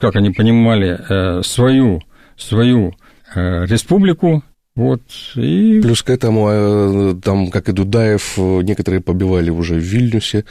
как 0.00 0.14
они 0.14 0.30
понимали, 0.30 0.98
э, 1.08 1.42
свою, 1.42 2.02
свою 2.36 2.90
э, 2.90 2.92
республику, 3.34 4.42
вот, 4.76 5.02
и... 5.36 5.80
Плюс 5.82 6.02
к 6.02 6.10
этому, 6.10 7.14
там, 7.22 7.50
как 7.50 7.68
и 7.68 7.72
Дудаев, 7.72 8.36
некоторые 8.36 9.00
побивали 9.00 9.50
уже 9.50 9.74
в 9.74 9.82
Вильнюсе 9.82 10.44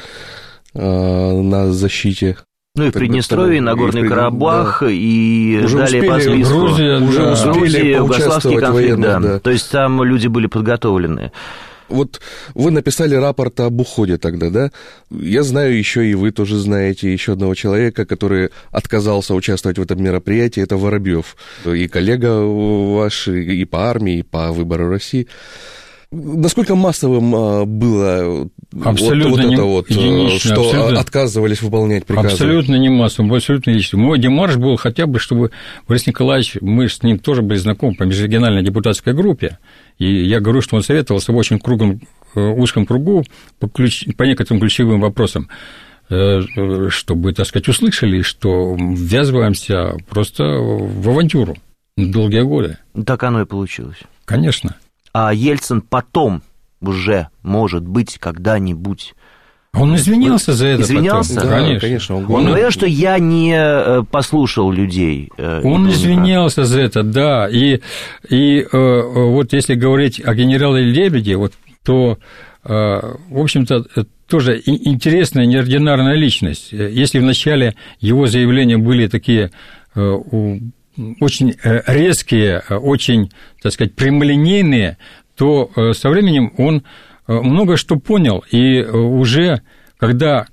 на 0.74 1.72
защите 1.72 2.38
ну 2.76 2.86
и 2.86 2.90
в 2.90 2.94
Приднестровье, 2.94 3.58
и 3.58 3.62
Нагорный 3.62 4.08
Карабах, 4.10 4.80
да. 4.82 4.90
и 4.90 5.62
уже 5.64 5.78
далее 5.78 6.02
успели, 6.02 6.10
по 6.10 6.20
списку. 6.20 6.60
Грузия, 6.60 6.98
уже 6.98 7.20
да. 7.20 7.32
успели 7.34 7.54
Грузия, 7.54 7.96
Югославский 7.98 8.58
конфликт, 8.58 8.74
военных, 8.74 9.08
да. 9.08 9.20
да. 9.20 9.40
То 9.40 9.52
есть 9.52 9.70
там 9.70 10.04
люди 10.04 10.26
были 10.26 10.48
подготовлены. 10.48 11.32
Вот 11.90 12.22
вы 12.54 12.72
написали 12.72 13.16
рапорт 13.16 13.60
об 13.60 13.80
уходе 13.80 14.18
тогда, 14.18 14.50
да? 14.50 14.72
Я 15.10 15.44
знаю 15.44 15.78
еще, 15.78 16.06
и 16.06 16.16
вы 16.16 16.32
тоже 16.32 16.58
знаете 16.58 17.12
еще 17.12 17.34
одного 17.34 17.56
человека, 17.56 18.06
который 18.06 18.50
отказался 18.72 19.34
участвовать 19.34 19.78
в 19.78 19.82
этом 19.82 20.02
мероприятии, 20.02 20.64
это 20.64 20.78
Воробьев. 20.78 21.36
И 21.66 21.88
коллега 21.88 22.42
ваш, 22.42 23.28
и 23.28 23.66
по 23.66 23.90
армии, 23.90 24.20
и 24.20 24.24
по 24.24 24.52
выбору 24.52 24.90
России. 24.90 25.28
Насколько 26.16 26.76
массовым 26.76 27.36
а, 27.36 27.66
было 27.66 28.48
абсолютно 28.84 29.30
вот, 29.30 29.40
вот 29.40 29.48
не, 29.48 29.54
это 29.56 29.64
вот, 29.64 29.90
единично, 29.90 30.54
что 30.54 30.62
абсолютно, 30.62 31.00
отказывались 31.00 31.62
выполнять 31.64 32.06
приказы? 32.06 32.28
Абсолютно 32.28 32.76
не 32.76 32.90
массовым, 32.90 33.34
абсолютно 33.34 33.72
единично. 33.72 33.98
Мой 33.98 34.20
демарш 34.20 34.58
был 34.58 34.76
хотя 34.76 35.08
бы, 35.08 35.18
чтобы 35.18 35.50
Борис 35.88 36.06
Николаевич, 36.06 36.58
мы 36.62 36.88
с 36.88 37.02
ним 37.02 37.18
тоже 37.18 37.42
были 37.42 37.58
знакомы 37.58 37.96
по 37.96 38.04
межрегиональной 38.04 38.62
депутатской 38.64 39.14
группе, 39.14 39.58
и 39.98 40.06
я 40.06 40.40
говорю, 40.40 40.62
что 40.62 40.76
он 40.76 40.84
советовался 40.84 41.32
в 41.32 41.36
очень 41.36 41.58
кругом, 41.58 42.02
э, 42.36 42.40
узком 42.40 42.86
кругу 42.86 43.24
по, 43.58 43.68
ключ, 43.68 44.06
по 44.16 44.22
некоторым 44.22 44.60
ключевым 44.60 45.02
вопросам 45.02 45.50
э, 46.12 46.42
чтобы, 46.90 47.34
так 47.34 47.48
сказать, 47.48 47.68
услышали, 47.68 48.22
что 48.22 48.76
ввязываемся 48.78 49.98
просто 50.10 50.44
в 50.44 51.10
авантюру 51.10 51.58
долгие 51.98 52.42
годы. 52.42 52.78
Так 53.04 53.24
оно 53.24 53.42
и 53.42 53.46
получилось. 53.46 53.98
Конечно 54.26 54.76
а 55.14 55.34
Ельцин 55.34 55.82
потом 55.82 56.42
уже, 56.82 57.30
может 57.44 57.88
быть, 57.88 58.18
когда-нибудь 58.20 59.14
он 59.76 59.96
извинялся 59.96 60.54
за 60.54 60.68
это. 60.68 60.84
Извинялся? 60.84 61.34
Потом. 61.34 61.50
Да, 61.50 61.58
конечно. 61.58 61.80
конечно 61.80 62.16
он, 62.18 62.32
он 62.32 62.46
говорил, 62.46 62.70
что 62.70 62.86
я 62.86 63.18
не 63.18 63.56
э, 63.56 64.04
послушал 64.04 64.72
людей. 64.72 65.32
Э, 65.36 65.62
он 65.64 65.90
извинялся 65.90 66.64
за 66.64 66.82
это, 66.82 67.02
да. 67.02 67.50
И, 67.50 67.80
и 68.30 68.60
э, 68.60 68.68
вот 68.72 69.52
если 69.52 69.74
говорить 69.74 70.22
о 70.24 70.36
генерале 70.36 70.84
Лебеде, 70.84 71.38
вот, 71.38 71.54
то, 71.84 72.18
в 72.64 73.20
общем-то, 73.30 73.84
тоже 74.30 74.62
интересная, 74.66 75.46
неординарная 75.46 76.16
личность. 76.16 76.72
Если 76.72 77.20
вначале 77.20 77.76
его 78.00 78.26
заявления 78.28 78.78
были 78.78 79.08
такие 79.08 79.52
очень 81.20 81.56
э, 81.64 81.82
резкие, 81.88 82.64
э, 82.68 82.76
очень, 82.76 83.32
так 83.62 83.74
сказать, 83.74 83.96
прямолинейные, 83.96 84.98
то 85.36 85.72
э, 85.76 85.94
со 85.94 86.10
временем 86.10 86.54
он 86.58 86.84
много 87.26 87.78
что 87.78 87.96
понял, 87.96 88.44
и 88.52 88.82
уже 88.82 89.62
когда 89.98 90.48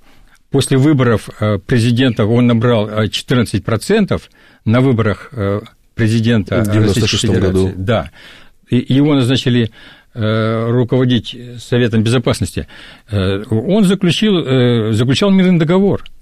после 0.51 0.77
выборов 0.77 1.29
президента 1.65 2.25
он 2.25 2.47
набрал 2.47 2.89
14% 2.89 4.21
на 4.63 4.79
выборах 4.79 5.33
президента 5.95 6.63
в 6.63 6.67
Российской 6.69 7.17
Федерации, 7.17 7.51
году. 7.51 7.73
да, 7.75 8.11
и 8.69 8.93
его 8.93 9.15
назначили 9.15 9.71
руководить 10.13 11.37
Советом 11.57 12.03
Безопасности, 12.03 12.67
он 13.11 13.83
заключил, 13.83 14.93
заключал 14.93 15.29
мирный 15.29 15.59
договор– 15.59 16.05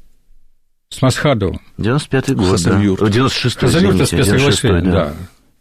с 0.90 1.02
Масхадовым. 1.02 1.62
95-й 1.78 2.36
год, 2.36 2.52
Хасавюрт. 2.52 3.00
да. 3.00 3.08
96-й, 3.08 3.60
Хасавюрт 3.60 4.08
спецсоглашение, 4.08 4.82
да. 4.82 5.06
да. 5.06 5.14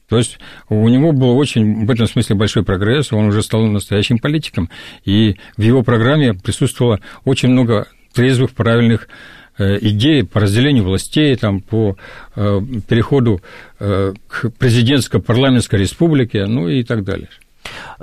То 0.08 0.16
есть 0.16 0.38
у 0.70 0.88
него 0.88 1.12
был 1.12 1.36
очень 1.36 1.84
в 1.84 1.90
этом 1.90 2.06
смысле 2.06 2.34
большой 2.36 2.64
прогресс, 2.64 3.12
он 3.12 3.26
уже 3.26 3.42
стал 3.42 3.66
настоящим 3.66 4.18
политиком, 4.18 4.70
и 5.04 5.36
в 5.58 5.62
его 5.62 5.82
программе 5.82 6.32
присутствовало 6.32 7.00
очень 7.24 7.50
много 7.50 7.88
трезвых, 8.14 8.52
правильных 8.52 9.08
э, 9.58 9.76
идей 9.82 10.24
по 10.24 10.40
разделению 10.40 10.84
властей, 10.84 11.36
там, 11.36 11.60
по 11.60 11.98
э, 12.34 12.60
переходу 12.88 13.42
э, 13.80 14.14
к 14.28 14.48
президентско-парламентской 14.58 15.80
республике, 15.80 16.46
ну 16.46 16.68
и 16.68 16.84
так 16.84 17.04
далее. 17.04 17.28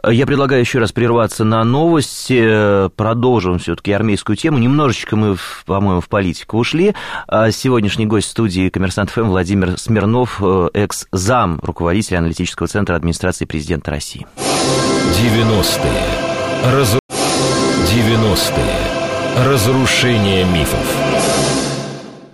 Я 0.08 0.26
предлагаю 0.26 0.62
еще 0.62 0.80
раз 0.80 0.92
прерваться 0.92 1.44
на 1.44 1.64
новости. 1.64 2.90
Продолжим 2.96 3.60
все-таки 3.60 3.92
армейскую 3.92 4.36
тему. 4.36 4.58
Немножечко 4.58 5.16
мы, 5.16 5.38
по-моему, 5.66 6.02
в 6.02 6.10
политику 6.10 6.58
ушли. 6.58 6.94
А 7.28 7.52
сегодняшний 7.52 8.06
гость 8.06 8.30
студии 8.30 8.70
«Коммерсант 8.70 9.10
ФМ» 9.10 9.24
Владимир 9.24 9.80
Смирнов, 9.80 10.40
э, 10.42 10.70
экс-зам 10.74 11.60
руководителя 11.64 12.20
аналитического 12.20 12.68
центра 12.68 12.96
администрации 12.96 13.46
президента 13.46 13.92
России. 13.92 14.28
90-е. 14.38 16.74
Раз... 16.74 16.98
90-е. 17.10 19.48
Разрушение 19.48 20.46
мифов. 20.46 20.96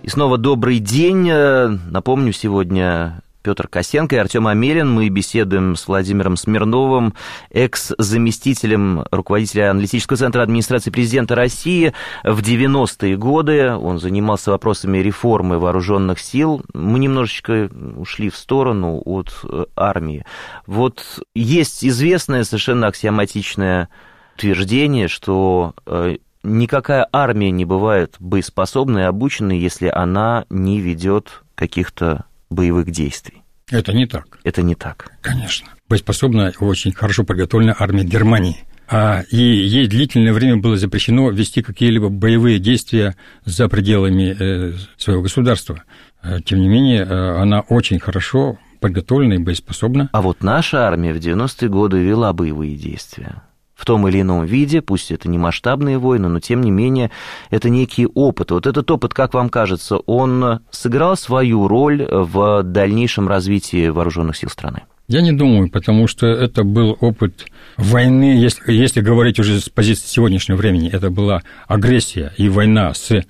И 0.02 0.08
снова 0.08 0.36
добрый 0.36 0.78
день. 0.78 1.30
Напомню, 1.30 2.32
сегодня 2.32 3.22
Петр 3.42 3.68
Косенко 3.68 4.16
и 4.16 4.18
Артем 4.18 4.46
Амелин. 4.46 4.90
Мы 4.90 5.08
беседуем 5.08 5.76
с 5.76 5.88
Владимиром 5.88 6.36
Смирновым, 6.36 7.14
экс-заместителем 7.50 9.04
руководителя 9.10 9.70
аналитического 9.70 10.16
центра 10.16 10.42
администрации 10.42 10.90
президента 10.90 11.34
России. 11.34 11.92
В 12.24 12.40
90-е 12.40 13.16
годы 13.16 13.72
он 13.74 13.98
занимался 13.98 14.50
вопросами 14.52 14.98
реформы 14.98 15.58
вооруженных 15.58 16.20
сил. 16.20 16.62
Мы 16.72 16.98
немножечко 16.98 17.68
ушли 17.96 18.30
в 18.30 18.36
сторону 18.36 19.02
от 19.04 19.32
э, 19.44 19.64
армии. 19.76 20.24
Вот 20.66 21.04
есть 21.34 21.84
известное 21.84 22.44
совершенно 22.44 22.86
аксиоматичное 22.86 23.88
утверждение, 24.36 25.08
что 25.08 25.74
э, 25.86 26.16
никакая 26.42 27.08
армия 27.12 27.50
не 27.50 27.64
бывает 27.64 28.16
боеспособной 28.18 29.02
и 29.02 29.06
обученной, 29.06 29.58
если 29.58 29.88
она 29.88 30.44
не 30.50 30.80
ведет 30.80 31.42
каких-то 31.54 32.24
боевых 32.52 32.90
действий. 32.90 33.42
Это 33.70 33.92
не 33.92 34.06
так. 34.06 34.38
Это 34.44 34.62
не 34.62 34.74
так. 34.74 35.12
Конечно. 35.20 35.68
Боеспособная, 35.88 36.52
очень 36.60 36.92
хорошо 36.92 37.24
подготовленная 37.24 37.76
армия 37.78 38.04
Германии. 38.04 38.58
А, 38.88 39.22
и 39.30 39.36
ей 39.38 39.86
длительное 39.86 40.32
время 40.32 40.58
было 40.58 40.76
запрещено 40.76 41.30
вести 41.30 41.62
какие-либо 41.62 42.10
боевые 42.10 42.58
действия 42.58 43.16
за 43.44 43.68
пределами 43.68 44.36
э, 44.38 44.72
своего 44.98 45.22
государства. 45.22 45.82
Э, 46.22 46.40
тем 46.44 46.60
не 46.60 46.68
менее, 46.68 47.02
э, 47.02 47.40
она 47.40 47.60
очень 47.60 47.98
хорошо 47.98 48.58
подготовлена 48.80 49.36
и 49.36 49.38
боеспособна. 49.38 50.10
А 50.12 50.20
вот 50.20 50.42
наша 50.42 50.86
армия 50.86 51.14
в 51.14 51.18
90-е 51.18 51.68
годы 51.70 51.98
вела 51.98 52.32
боевые 52.34 52.76
действия 52.76 53.42
в 53.82 53.84
том 53.84 54.06
или 54.06 54.20
ином 54.20 54.44
виде, 54.44 54.80
пусть 54.80 55.10
это 55.10 55.28
не 55.28 55.38
масштабные 55.38 55.98
войны, 55.98 56.28
но 56.28 56.38
тем 56.38 56.60
не 56.60 56.70
менее 56.70 57.10
это 57.50 57.68
некий 57.68 58.06
опыт. 58.06 58.52
Вот 58.52 58.68
этот 58.68 58.88
опыт, 58.92 59.12
как 59.12 59.34
вам 59.34 59.48
кажется, 59.48 59.96
он 59.96 60.60
сыграл 60.70 61.16
свою 61.16 61.66
роль 61.66 62.06
в 62.08 62.62
дальнейшем 62.62 63.26
развитии 63.26 63.88
вооруженных 63.88 64.36
сил 64.36 64.50
страны? 64.50 64.82
Я 65.08 65.20
не 65.20 65.32
думаю, 65.32 65.68
потому 65.68 66.06
что 66.06 66.28
это 66.28 66.62
был 66.62 66.96
опыт 67.00 67.46
войны, 67.76 68.36
если, 68.36 68.72
если 68.72 69.00
говорить 69.00 69.40
уже 69.40 69.58
с 69.58 69.68
позиции 69.68 70.06
сегодняшнего 70.06 70.56
времени, 70.56 70.88
это 70.88 71.10
была 71.10 71.42
агрессия 71.66 72.32
и 72.36 72.48
война 72.48 72.94
с 72.94 73.24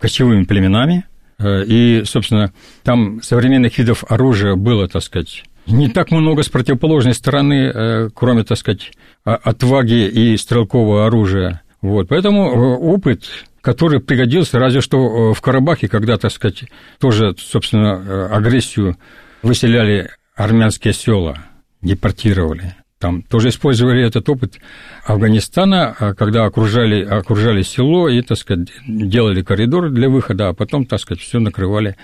кочевыми 0.00 0.44
племенами, 0.44 1.04
э, 1.38 1.64
и, 1.66 2.04
собственно, 2.06 2.54
там 2.82 3.20
современных 3.22 3.76
видов 3.76 4.04
оружия 4.08 4.54
было, 4.54 4.88
так 4.88 5.02
сказать, 5.02 5.44
не 5.68 5.88
так 5.88 6.10
много 6.10 6.42
с 6.42 6.48
противоположной 6.48 7.14
стороны, 7.14 7.70
э, 7.72 8.08
кроме, 8.14 8.44
так 8.44 8.58
сказать, 8.58 8.90
отваги 9.24 10.06
и 10.08 10.36
стрелкового 10.36 11.06
оружия. 11.06 11.62
Вот, 11.80 12.08
поэтому 12.08 12.50
э, 12.50 12.76
опыт, 12.78 13.24
который 13.60 14.00
пригодился 14.00 14.58
разве 14.58 14.80
что 14.80 15.32
в 15.32 15.40
Карабахе, 15.40 15.88
когда, 15.88 16.16
так 16.16 16.32
сказать, 16.32 16.64
тоже, 16.98 17.34
собственно, 17.38 18.26
агрессию 18.34 18.96
выселяли 19.42 20.10
армянские 20.34 20.92
села, 20.92 21.38
депортировали. 21.82 22.74
Там 22.98 23.22
тоже 23.22 23.50
использовали 23.50 24.04
этот 24.04 24.28
опыт 24.28 24.58
Афганистана, 25.04 25.94
а 25.98 26.14
когда 26.14 26.46
окружали, 26.46 27.04
окружали 27.04 27.62
село 27.62 28.08
и, 28.08 28.22
так 28.22 28.38
сказать, 28.38 28.68
делали 28.88 29.42
коридор 29.42 29.90
для 29.90 30.08
выхода, 30.08 30.48
а 30.48 30.52
потом, 30.52 30.84
так 30.84 30.98
сказать, 30.98 31.22
все 31.22 31.38
накрывали 31.38 31.96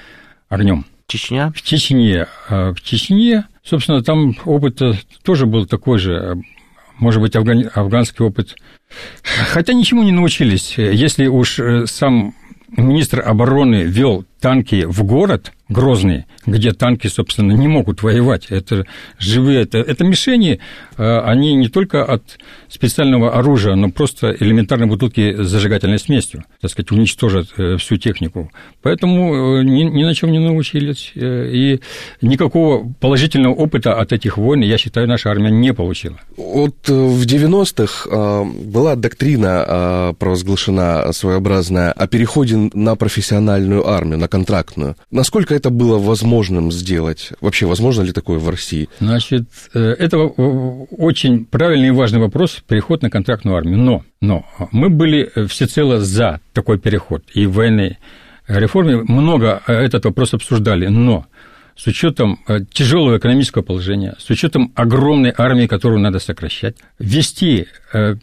огнем. 0.49 0.87
Чечня? 1.09 1.53
В 1.55 1.63
Чечне. 1.63 2.27
В 2.49 2.77
Чечне, 2.81 3.45
собственно, 3.65 4.03
там 4.03 4.37
опыт 4.45 4.81
тоже 5.23 5.47
был 5.47 5.67
такой 5.67 5.99
же, 5.99 6.37
может 6.99 7.21
быть, 7.21 7.35
афган, 7.37 7.71
афганский 7.75 8.25
опыт. 8.25 8.55
Хотя 9.23 9.73
ничему 9.73 10.03
не 10.03 10.13
научились. 10.13 10.79
Если 10.79 11.27
уж 11.27 11.59
э, 11.59 11.87
сам 11.87 12.35
министр 12.77 13.21
обороны 13.21 13.83
вел 13.83 14.25
танки 14.41 14.85
в 14.85 15.03
город 15.05 15.53
Грозный, 15.69 16.27
где 16.45 16.73
танки, 16.73 17.07
собственно, 17.07 17.53
не 17.53 17.69
могут 17.69 18.03
воевать. 18.03 18.47
Это 18.51 18.85
живые, 19.19 19.63
это, 19.63 19.79
это 19.79 20.05
мишени, 20.05 20.61
а, 20.99 21.23
они 21.27 21.55
не 21.55 21.69
только 21.69 22.05
от 22.05 22.39
специального 22.69 23.39
оружия, 23.39 23.75
но 23.75 23.91
просто 23.91 24.37
элементарной 24.39 24.87
бутылки 24.87 25.43
с 25.43 25.49
зажигательной 25.49 25.99
смесью, 25.99 26.45
так 26.61 26.71
сказать, 26.71 26.91
уничтожат 26.91 27.49
э, 27.57 27.77
всю 27.79 27.97
технику. 27.97 28.51
Поэтому 28.83 29.61
э, 29.61 29.65
ни, 29.65 29.85
ни 29.85 30.05
на 30.05 30.15
чем 30.15 30.33
не 30.33 30.39
научились. 30.39 31.13
Э, 31.15 31.49
и 31.51 31.81
никакого 32.21 32.93
положительного 33.01 33.55
опыта 33.55 33.95
от 33.95 34.13
этих 34.13 34.37
войн, 34.37 34.61
я 34.61 34.77
считаю, 34.77 35.09
наша 35.09 35.31
армия 35.31 35.51
не 35.51 35.73
получила. 35.73 36.19
Вот 36.37 36.89
в 36.89 37.25
90-х 37.25 38.09
а, 38.11 38.45
была 38.45 38.97
доктрина 38.97 40.15
провозглашена 40.19 41.13
своеобразная 41.13 41.93
о 41.93 42.07
переходе 42.07 42.71
на 42.75 42.97
профессиональную 42.97 43.89
армию, 43.89 44.19
на 44.19 44.29
контрактную. 44.29 44.97
Насколько 45.11 45.54
это 45.55 45.71
было 45.71 45.99
возможным 45.99 46.73
сделать? 46.73 47.33
Вообще, 47.41 47.67
возможно 47.67 48.03
ли 48.03 48.13
такое 48.13 48.39
в 48.39 48.49
России? 48.49 48.89
Значит, 49.01 49.45
э, 49.75 49.97
это 49.99 50.19
очень 50.19 51.45
правильный 51.45 51.89
и 51.89 51.93
важный 51.93 52.21
вопрос 52.21 52.63
переход 52.67 53.03
на 53.03 53.11
контрактную 53.11 53.57
армию. 53.57 53.79
Но, 53.79 54.05
но 54.21 54.45
мы 54.73 54.91
были 54.91 55.31
всецело 55.47 56.01
за 56.01 56.41
такой 56.53 56.79
переход. 56.79 57.25
И 57.35 57.47
в 57.47 57.55
военной 57.55 57.99
реформе 58.49 58.97
много 58.97 59.63
этот 59.67 60.05
вопрос 60.05 60.35
обсуждали. 60.35 60.87
Но 60.87 61.27
с 61.77 61.87
учетом 61.87 62.41
э, 62.47 62.61
тяжелого 62.73 63.19
экономического 63.19 63.63
положения, 63.63 64.15
с 64.19 64.31
учетом 64.31 64.73
огромной 64.77 65.33
армии, 65.37 65.67
которую 65.67 66.01
надо 66.01 66.19
сокращать, 66.19 66.77
ввести, 66.99 67.67
э, 67.93 68.17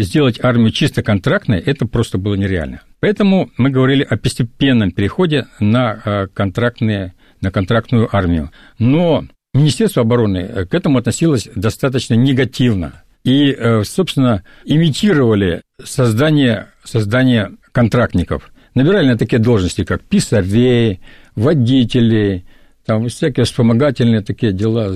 сделать 0.00 0.42
армию 0.42 0.70
чисто 0.70 1.02
контрактной, 1.02 1.58
это 1.58 1.86
просто 1.86 2.18
было 2.18 2.34
нереально. 2.34 2.82
Поэтому 3.02 3.50
мы 3.56 3.70
говорили 3.70 4.04
о 4.04 4.16
постепенном 4.16 4.92
переходе 4.92 5.46
на, 5.58 6.00
э, 6.04 6.26
контрактные, 6.32 7.14
на 7.40 7.50
контрактную 7.50 8.08
армию. 8.14 8.52
Но 8.78 9.24
Министерство 9.54 10.02
обороны 10.02 10.38
э, 10.38 10.66
к 10.66 10.74
этому 10.74 10.98
относилось 10.98 11.48
достаточно 11.54 12.14
негативно. 12.14 13.02
И, 13.24 13.50
э, 13.50 13.82
собственно, 13.82 14.44
имитировали 14.64 15.62
создание, 15.82 16.68
создание 16.84 17.50
контрактников. 17.72 18.52
Набирали 18.74 19.08
на 19.08 19.18
такие 19.18 19.42
должности, 19.42 19.84
как 19.84 20.02
писарей, 20.02 21.00
водителей, 21.34 22.46
там 22.86 23.08
всякие 23.08 23.44
вспомогательные 23.44 24.22
такие 24.22 24.52
дела. 24.52 24.94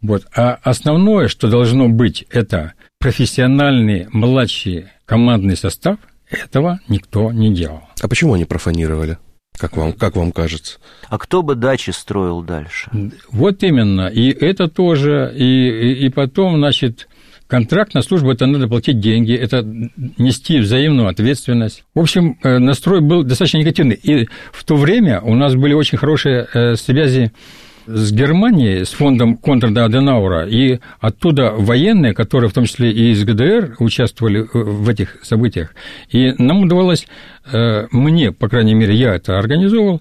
Вот. 0.00 0.24
А 0.36 0.58
основное, 0.62 1.26
что 1.26 1.48
должно 1.48 1.88
быть, 1.88 2.24
это 2.30 2.74
профессиональный 3.04 4.08
младший 4.12 4.86
командный 5.04 5.58
состав– 5.58 5.98
этого 6.30 6.80
никто 6.88 7.32
не 7.32 7.52
делал. 7.52 7.82
А 8.00 8.08
почему 8.08 8.32
они 8.32 8.46
профанировали? 8.46 9.18
Как 9.58 9.76
вам, 9.76 9.92
как 9.92 10.16
вам 10.16 10.32
кажется? 10.32 10.78
А 11.10 11.18
кто 11.18 11.42
бы 11.42 11.54
дачи 11.54 11.90
строил 11.90 12.40
дальше? 12.40 12.90
Вот 13.30 13.62
именно. 13.62 14.06
И 14.06 14.30
это 14.30 14.68
тоже. 14.68 15.30
И, 15.36 15.44
и, 15.44 16.06
и 16.06 16.08
потом, 16.08 16.56
значит, 16.56 17.08
контракт 17.46 17.92
на 17.92 18.00
службу 18.00 18.32
это 18.32 18.46
надо 18.46 18.68
платить 18.68 19.00
деньги, 19.00 19.34
это 19.34 19.62
нести 20.16 20.58
взаимную 20.58 21.08
ответственность. 21.08 21.84
В 21.94 22.00
общем, 22.00 22.38
э, 22.42 22.56
настрой 22.56 23.02
был 23.02 23.22
достаточно 23.22 23.58
негативный. 23.58 24.00
И 24.02 24.28
в 24.50 24.64
то 24.64 24.76
время 24.76 25.20
у 25.20 25.34
нас 25.34 25.54
были 25.54 25.74
очень 25.74 25.98
хорошие 25.98 26.48
э, 26.54 26.76
связи 26.76 27.32
с 27.86 28.12
Германией, 28.12 28.84
с 28.84 28.90
фондом 28.90 29.36
Конрада 29.36 29.84
Аденаура, 29.84 30.46
и 30.46 30.80
оттуда 31.00 31.52
военные, 31.52 32.14
которые 32.14 32.50
в 32.50 32.54
том 32.54 32.64
числе 32.64 32.90
и 32.90 33.12
из 33.12 33.24
ГДР 33.24 33.76
участвовали 33.78 34.42
э, 34.42 34.46
в 34.52 34.88
этих 34.88 35.18
событиях. 35.22 35.74
И 36.10 36.32
нам 36.38 36.62
удавалось, 36.62 37.06
э, 37.52 37.86
мне, 37.90 38.32
по 38.32 38.48
крайней 38.48 38.74
мере, 38.74 38.94
я 38.94 39.14
это 39.14 39.38
организовал, 39.38 40.00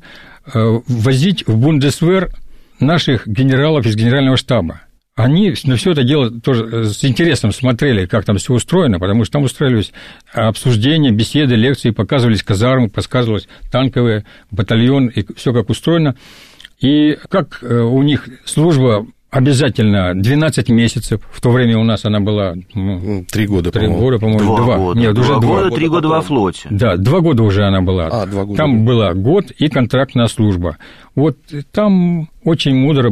э, 0.53 0.79
возить 0.87 1.45
в 1.47 1.57
Бундесвер 1.57 2.29
наших 2.79 3.27
генералов 3.27 3.85
из 3.85 3.95
генерального 3.95 4.37
штаба. 4.37 4.81
Они 5.15 5.53
на 5.65 5.75
все 5.75 5.91
это 5.91 6.03
дело 6.03 6.31
тоже 6.31 6.85
с 6.85 7.05
интересом 7.05 7.51
смотрели, 7.51 8.07
как 8.07 8.25
там 8.25 8.37
все 8.37 8.51
устроено, 8.51 8.99
потому 8.99 9.25
что 9.25 9.33
там 9.33 9.43
устраивались 9.43 9.93
обсуждения, 10.33 11.11
беседы, 11.11 11.53
лекции, 11.53 11.91
показывались 11.91 12.41
казармы, 12.41 12.89
показывались 12.89 13.47
танковые, 13.71 14.25
батальон, 14.49 15.07
и 15.07 15.23
все 15.35 15.53
как 15.53 15.69
устроено. 15.69 16.15
И 16.83 17.17
как 17.29 17.63
э, 17.63 17.79
у 17.79 18.03
них 18.03 18.27
служба 18.43 19.07
обязательно 19.33 20.13
12 20.15 20.69
месяцев. 20.69 21.21
В 21.31 21.41
то 21.41 21.49
время 21.49 21.77
у 21.77 21.83
нас 21.83 22.05
она 22.05 22.19
была... 22.19 22.53
Ну, 22.73 23.25
три 23.29 23.47
года, 23.47 23.71
Три 23.71 23.87
по 23.87 23.93
года, 23.93 24.19
по-моему, 24.19 24.55
два. 24.55 24.57
два. 24.57 24.77
Года. 24.77 24.99
Нет, 24.99 25.13
два 25.13 25.23
уже 25.23 25.39
два. 25.39 25.63
года, 25.63 25.75
три 25.75 25.87
года 25.87 26.07
во 26.07 26.21
флоте. 26.21 26.67
Да, 26.69 26.97
два 26.97 27.19
года 27.19 27.43
уже 27.43 27.65
она 27.65 27.81
была. 27.81 28.07
А, 28.07 28.25
два 28.25 28.45
года. 28.45 28.57
Там 28.57 28.85
была 28.85 29.13
год 29.13 29.51
и 29.51 29.67
контрактная 29.69 30.27
служба. 30.27 30.77
Вот 31.15 31.37
там 31.71 32.29
очень 32.43 32.75
мудро, 32.75 33.11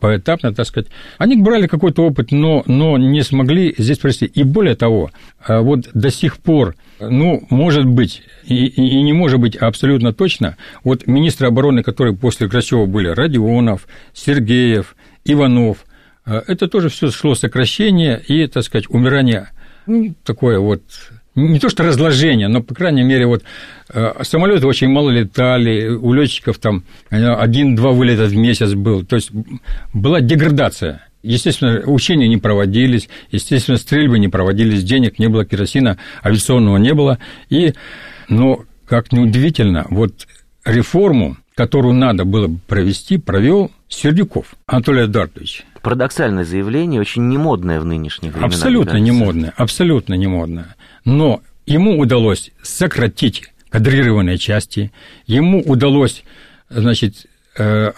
поэтапно, 0.00 0.54
так 0.54 0.66
сказать. 0.66 0.88
Они 1.18 1.36
брали 1.36 1.66
какой-то 1.66 2.04
опыт, 2.04 2.30
но, 2.30 2.62
но 2.66 2.98
не 2.98 3.22
смогли 3.22 3.74
здесь 3.78 3.98
провести. 3.98 4.26
И 4.26 4.42
более 4.42 4.74
того, 4.74 5.10
а 5.44 5.60
вот 5.60 5.88
до 5.94 6.10
сих 6.10 6.38
пор, 6.38 6.74
ну, 7.00 7.44
может 7.50 7.84
быть, 7.84 8.22
и, 8.44 8.66
и 8.66 9.02
не 9.02 9.12
может 9.12 9.40
быть 9.40 9.56
абсолютно 9.56 10.12
точно, 10.12 10.56
вот 10.84 11.06
министры 11.06 11.48
обороны, 11.48 11.82
которые 11.82 12.16
после 12.16 12.46
Грачева 12.48 12.86
были, 12.86 13.08
Родионов, 13.08 13.86
Сергеев, 14.12 14.94
Иванов, 15.24 15.84
а, 16.24 16.42
это 16.46 16.68
тоже 16.68 16.88
все 16.88 17.10
шло 17.10 17.34
сокращение 17.34 18.22
и, 18.26 18.46
так 18.46 18.62
сказать, 18.64 18.88
умирание, 18.88 19.50
ну, 19.86 20.14
такое 20.24 20.58
вот 20.58 20.82
не 21.34 21.58
то 21.58 21.70
что 21.70 21.82
разложение, 21.82 22.48
но, 22.48 22.62
по 22.62 22.74
крайней 22.74 23.02
мере, 23.02 23.26
вот 23.26 23.42
а, 23.88 24.22
самолеты 24.22 24.66
очень 24.66 24.88
мало 24.88 25.10
летали, 25.10 25.88
у 25.88 26.12
летчиков 26.12 26.58
там 26.58 26.84
один-два 27.10 27.92
вылета 27.92 28.26
в 28.26 28.36
месяц 28.36 28.74
был, 28.74 29.04
то 29.04 29.16
есть 29.16 29.30
была 29.92 30.20
деградация. 30.20 31.06
Естественно, 31.22 31.80
учения 31.86 32.26
не 32.26 32.36
проводились, 32.36 33.08
естественно, 33.30 33.78
стрельбы 33.78 34.18
не 34.18 34.28
проводились, 34.28 34.82
денег 34.82 35.20
не 35.20 35.28
было, 35.28 35.44
керосина 35.44 35.96
авиационного 36.24 36.78
не 36.78 36.94
было. 36.94 37.18
И, 37.48 37.74
но, 38.28 38.64
как 38.86 39.12
неудивительно, 39.12 39.86
вот 39.88 40.26
реформу, 40.64 41.36
которую 41.54 41.94
надо 41.94 42.24
было 42.24 42.50
провести, 42.66 43.18
провел 43.18 43.70
Сердюков 43.94 44.54
Анатолий 44.66 45.04
Эдуардович. 45.04 45.64
Парадоксальное 45.82 46.44
заявление, 46.44 47.00
очень 47.00 47.28
немодное 47.28 47.80
в 47.80 47.84
нынешние 47.84 48.32
времена. 48.32 48.46
Абсолютно 48.46 48.96
немодное, 48.96 49.52
абсолютно 49.56 50.14
немодное. 50.14 50.76
Но 51.04 51.42
ему 51.66 51.98
удалось 51.98 52.50
сократить 52.62 53.52
кадрированные 53.68 54.38
части, 54.38 54.92
ему 55.26 55.60
удалось, 55.60 56.24
значит, 56.68 57.26
э, 57.56 57.90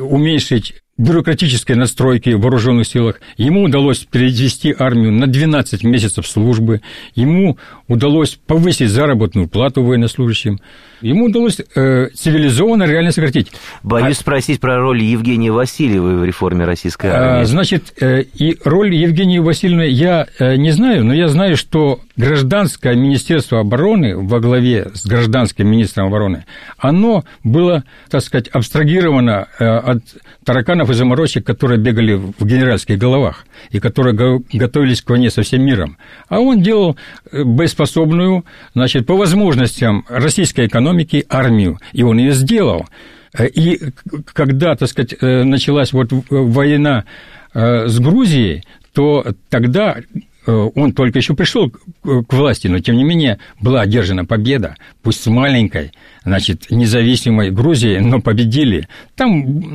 уменьшить 0.00 0.82
бюрократической 0.98 1.74
настройки 1.74 2.30
в 2.30 2.40
вооруженных 2.40 2.86
силах. 2.86 3.20
Ему 3.36 3.62
удалось 3.64 4.00
перевести 4.00 4.74
армию 4.78 5.12
на 5.12 5.26
12 5.26 5.84
месяцев 5.84 6.26
службы. 6.26 6.82
Ему 7.14 7.58
удалось 7.88 8.38
повысить 8.46 8.90
заработную 8.90 9.48
плату 9.48 9.82
военнослужащим. 9.82 10.60
Ему 11.02 11.26
удалось 11.26 11.60
э, 11.60 12.08
цивилизованно 12.14 12.84
реально 12.84 13.12
сократить. 13.12 13.52
Боюсь 13.82 14.18
а... 14.18 14.20
спросить 14.20 14.60
про 14.60 14.78
роль 14.78 15.02
Евгении 15.02 15.50
Васильевой 15.50 16.16
в 16.16 16.24
реформе 16.24 16.64
российской 16.64 17.08
армии. 17.08 17.42
А, 17.42 17.44
значит, 17.44 17.92
э, 18.00 18.22
и 18.22 18.56
роль 18.64 18.94
Евгении 18.94 19.38
Васильевны 19.38 19.88
я 19.88 20.26
э, 20.38 20.56
не 20.56 20.70
знаю, 20.70 21.04
но 21.04 21.12
я 21.12 21.28
знаю, 21.28 21.56
что 21.56 22.00
гражданское 22.16 22.94
министерство 22.94 23.60
обороны 23.60 24.16
во 24.16 24.40
главе 24.40 24.90
с 24.94 25.06
гражданским 25.06 25.66
министром 25.66 26.06
обороны, 26.06 26.44
оно 26.78 27.24
было, 27.42 27.84
так 28.08 28.22
сказать, 28.22 28.48
абстрагировано 28.48 29.48
э, 29.58 29.64
от 29.64 30.02
тараканов 30.44 30.90
и 30.90 30.94
заморочек, 30.94 31.46
которые 31.46 31.78
бегали 31.78 32.14
в 32.14 32.44
генеральских 32.44 32.98
головах 32.98 33.46
и 33.70 33.80
которые 33.80 34.42
готовились 34.52 35.02
к 35.02 35.10
войне 35.10 35.30
со 35.30 35.42
всем 35.42 35.62
миром. 35.62 35.96
А 36.28 36.40
он 36.40 36.62
делал 36.62 36.96
э, 37.30 37.44
боеспособную, 37.44 38.44
значит, 38.74 39.06
по 39.06 39.16
возможностям 39.16 40.04
российской 40.08 40.66
экономики 40.66 40.91
армию, 41.28 41.78
и 41.92 42.02
он 42.02 42.18
ее 42.18 42.32
сделал. 42.32 42.86
Э, 43.36 43.46
и 43.46 43.80
когда, 44.32 44.74
так 44.76 44.88
сказать, 44.88 45.20
началась 45.20 45.92
вот 45.92 46.12
война 46.30 47.04
с 47.54 47.98
Грузией, 47.98 48.64
то 48.92 49.26
тогда 49.48 49.96
э, 49.96 50.02
он 50.46 50.92
только 50.92 51.18
еще 51.18 51.34
пришел 51.34 51.70
к 51.70 52.32
власти, 52.32 52.68
но 52.68 52.80
тем 52.80 52.96
не 52.96 53.04
менее 53.04 53.38
была 53.60 53.82
одержана 53.82 54.24
победа, 54.24 54.76
пусть 55.02 55.22
с 55.22 55.26
маленькой, 55.26 55.92
значит, 56.24 56.70
независимой 56.70 57.50
Грузии, 57.50 57.98
но 57.98 58.20
победили. 58.20 58.88
Там 59.14 59.30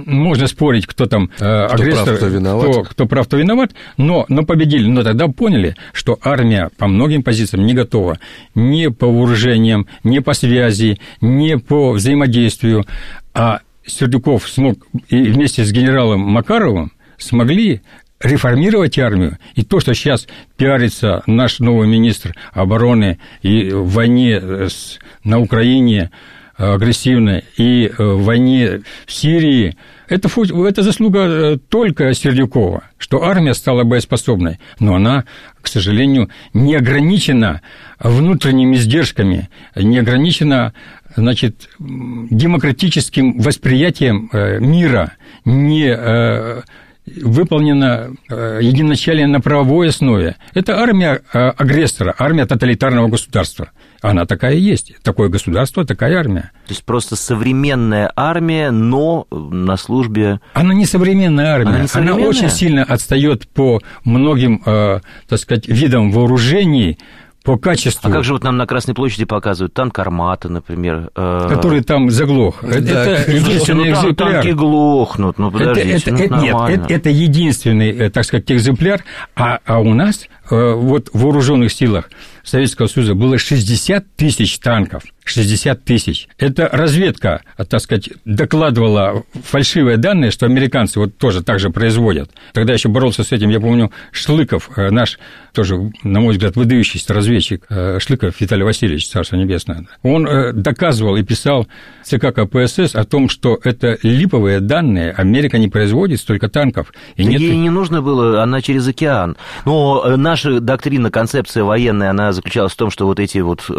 можно 0.06 0.48
спорить, 0.48 0.86
кто 0.86 1.06
там 1.06 1.30
э, 1.40 1.46
агрессор, 1.46 2.06
прав, 2.06 2.18
кто 2.18 2.28
виноват. 2.28 2.70
Кто, 2.70 2.84
кто 2.84 3.06
прав, 3.06 3.28
кто 3.28 3.38
виноват, 3.38 3.72
но, 3.98 4.26
но 4.28 4.44
победили. 4.44 4.88
Но 4.88 5.04
тогда 5.04 5.28
поняли, 5.28 5.76
что 5.94 6.20
армия 6.22 6.70
по 6.78 6.88
многим 6.88 7.24
позициям 7.24 7.66
не 7.66 7.74
готова 7.74 8.20
ни 8.56 8.88
по 8.88 9.08
вооружениям, 9.08 9.88
ни 10.04 10.20
по 10.20 10.34
связи, 10.34 11.00
ни 11.22 11.56
по 11.56 11.92
взаимодействию. 11.92 12.86
А 13.34 13.62
Сердюков 13.86 14.48
смог 14.50 14.86
и 15.10 15.24
вместе 15.24 15.64
с 15.64 15.72
генералом 15.72 16.22
Макаровым 16.22 16.92
смогли 17.18 17.82
реформировать 18.20 18.98
армию. 18.98 19.38
И 19.56 19.64
то, 19.64 19.80
что 19.80 19.94
сейчас 19.94 20.28
пиарится 20.58 21.24
наш 21.28 21.60
новый 21.60 21.88
министр 21.88 22.36
обороны 22.52 23.20
и 23.42 23.70
в 23.70 23.90
войне 23.90 24.40
с, 24.40 25.00
на 25.24 25.40
Украине 25.40 26.12
агрессивной, 26.58 27.44
и 27.58 27.92
в 27.98 28.24
войне 28.24 28.82
в 29.06 29.14
Сирии, 29.14 29.78
это, 30.08 30.28
это 30.68 30.82
заслуга 30.82 31.20
э, 31.20 31.58
только 31.70 32.12
Сердюкова, 32.16 32.86
что 32.98 33.24
армия 33.24 33.54
стала 33.54 33.84
боеспособной, 33.84 34.58
но 34.80 34.96
она, 34.96 35.26
к 35.62 35.68
сожалению, 35.68 36.30
не 36.54 36.76
ограничена 36.76 37.62
внутренними 38.00 38.76
издержками, 38.76 39.50
не 39.76 40.00
ограничена 40.00 40.74
значит, 41.16 41.70
демократическим 41.78 43.38
восприятием 43.40 44.30
э, 44.34 44.60
мира, 44.60 45.14
не 45.46 46.64
э, 47.08 47.22
выполнена 47.24 48.12
единоначалие 48.30 49.28
на 49.28 49.42
правовой 49.42 49.90
основе. 49.90 50.36
Это 50.54 50.80
армия 50.80 51.22
агрессора, 51.32 52.14
армия 52.18 52.46
тоталитарного 52.46 53.08
государства. 53.08 53.72
Она 54.02 54.26
такая 54.26 54.54
и 54.56 54.60
есть. 54.60 54.94
Такое 55.02 55.30
государство, 55.30 55.86
такая 55.86 56.18
армия. 56.18 56.52
То 56.68 56.74
есть 56.74 56.84
просто 56.84 57.16
современная 57.16 58.12
армия, 58.16 58.72
но 58.72 59.26
на 59.32 59.78
службе... 59.78 60.40
Она 60.54 60.74
не 60.74 60.86
современная 60.86 61.54
армия. 61.54 61.70
Она, 61.70 61.82
не 61.82 61.88
современная? 61.88 62.20
Она 62.22 62.30
очень 62.30 62.50
сильно 62.50 62.84
отстает 62.84 63.48
по 63.48 63.82
многим, 64.04 64.62
э, 64.66 65.00
так 65.28 65.40
сказать, 65.40 65.68
видам 65.68 66.12
вооружений, 66.12 67.00
по 67.48 67.58
качеству. 67.58 68.10
А 68.10 68.12
как 68.12 68.26
же 68.26 68.34
вот 68.34 68.44
нам 68.44 68.58
на 68.58 68.68
Красной 68.68 68.94
площади 68.94 69.24
показывают 69.24 69.74
танк 69.74 69.98
«Армата», 70.00 70.50
например? 70.50 71.12
Э... 71.16 71.48
Который 71.50 71.82
там 71.82 72.10
заглох. 72.10 72.58
Да, 72.62 72.78
это 72.78 73.32
единственный 73.32 73.86
ну, 73.86 73.92
экземпляр. 73.92 74.34
Танки 74.34 74.50
глохнут, 74.50 75.40
ну 75.40 75.50
подождите, 75.50 76.12
это, 76.12 76.24
это, 76.24 76.36
ну, 76.36 76.42
нет, 76.42 76.56
это, 76.68 76.94
это 76.94 77.10
единственный, 77.10 77.92
э, 77.92 78.10
так 78.10 78.26
сказать, 78.26 78.52
экземпляр, 78.52 79.02
а, 79.38 79.60
а 79.66 79.80
у 79.80 79.94
нас 79.94 80.28
вот 80.50 81.10
в 81.14 81.22
вооруженных 81.22 81.72
силах 81.72 82.10
Советского 82.44 82.88
Союза 82.88 83.14
было 83.14 83.38
60 83.38 84.16
тысяч 84.16 84.60
танков. 84.60 85.04
60 85.28 85.84
тысяч. 85.84 86.28
Это 86.38 86.70
разведка, 86.72 87.42
так 87.70 87.82
сказать, 87.82 88.10
докладывала 88.26 89.24
фальшивые 89.44 89.98
данные, 89.98 90.32
что 90.32 90.46
американцы 90.46 91.00
вот 91.00 91.18
тоже 91.18 91.44
так 91.44 91.60
же 91.60 91.70
производят. 91.70 92.32
Тогда 92.54 92.74
еще 92.74 92.90
боролся 92.90 93.24
с 93.24 93.32
этим, 93.32 93.50
я 93.50 93.60
помню, 93.60 93.92
Шлыков, 94.12 94.70
э, 94.78 94.90
наш 94.90 95.20
тоже, 95.54 95.92
на 96.04 96.22
мой 96.22 96.34
взгляд, 96.34 96.56
выдающийся 96.56 97.14
разведчик, 97.14 97.66
э, 97.70 98.00
Шлыков 98.00 98.40
Виталий 98.40 98.64
Васильевич, 98.64 99.10
Царство 99.10 99.36
Небесное. 99.36 99.88
Он 100.04 100.28
э, 100.28 100.54
доказывал 100.54 101.18
и 101.18 101.24
писал 101.24 101.68
ЦК 102.04 102.34
КПСС 102.34 102.96
о 102.96 103.04
том, 103.04 103.28
что 103.30 103.60
это 103.64 103.98
липовые 104.04 104.60
данные, 104.60 105.12
Америка 105.12 105.58
не 105.58 105.68
производит 105.68 106.20
столько 106.22 106.48
танков. 106.48 106.94
И 107.16 107.26
нет... 107.26 107.42
Ей 107.42 107.58
не 107.58 107.70
нужно 107.70 108.02
было, 108.02 108.44
она 108.44 108.62
через 108.62 108.88
океан. 108.88 109.36
Но 109.66 110.16
наша 110.38 110.60
доктрина, 110.60 111.10
концепция 111.10 111.64
военная, 111.64 112.12
она 112.12 112.32
заключалась 112.32 112.74
в 112.74 112.76
том, 112.76 112.92
что 112.92 113.08
вот 113.08 113.20
эти 113.20 113.40
вот 113.40 113.70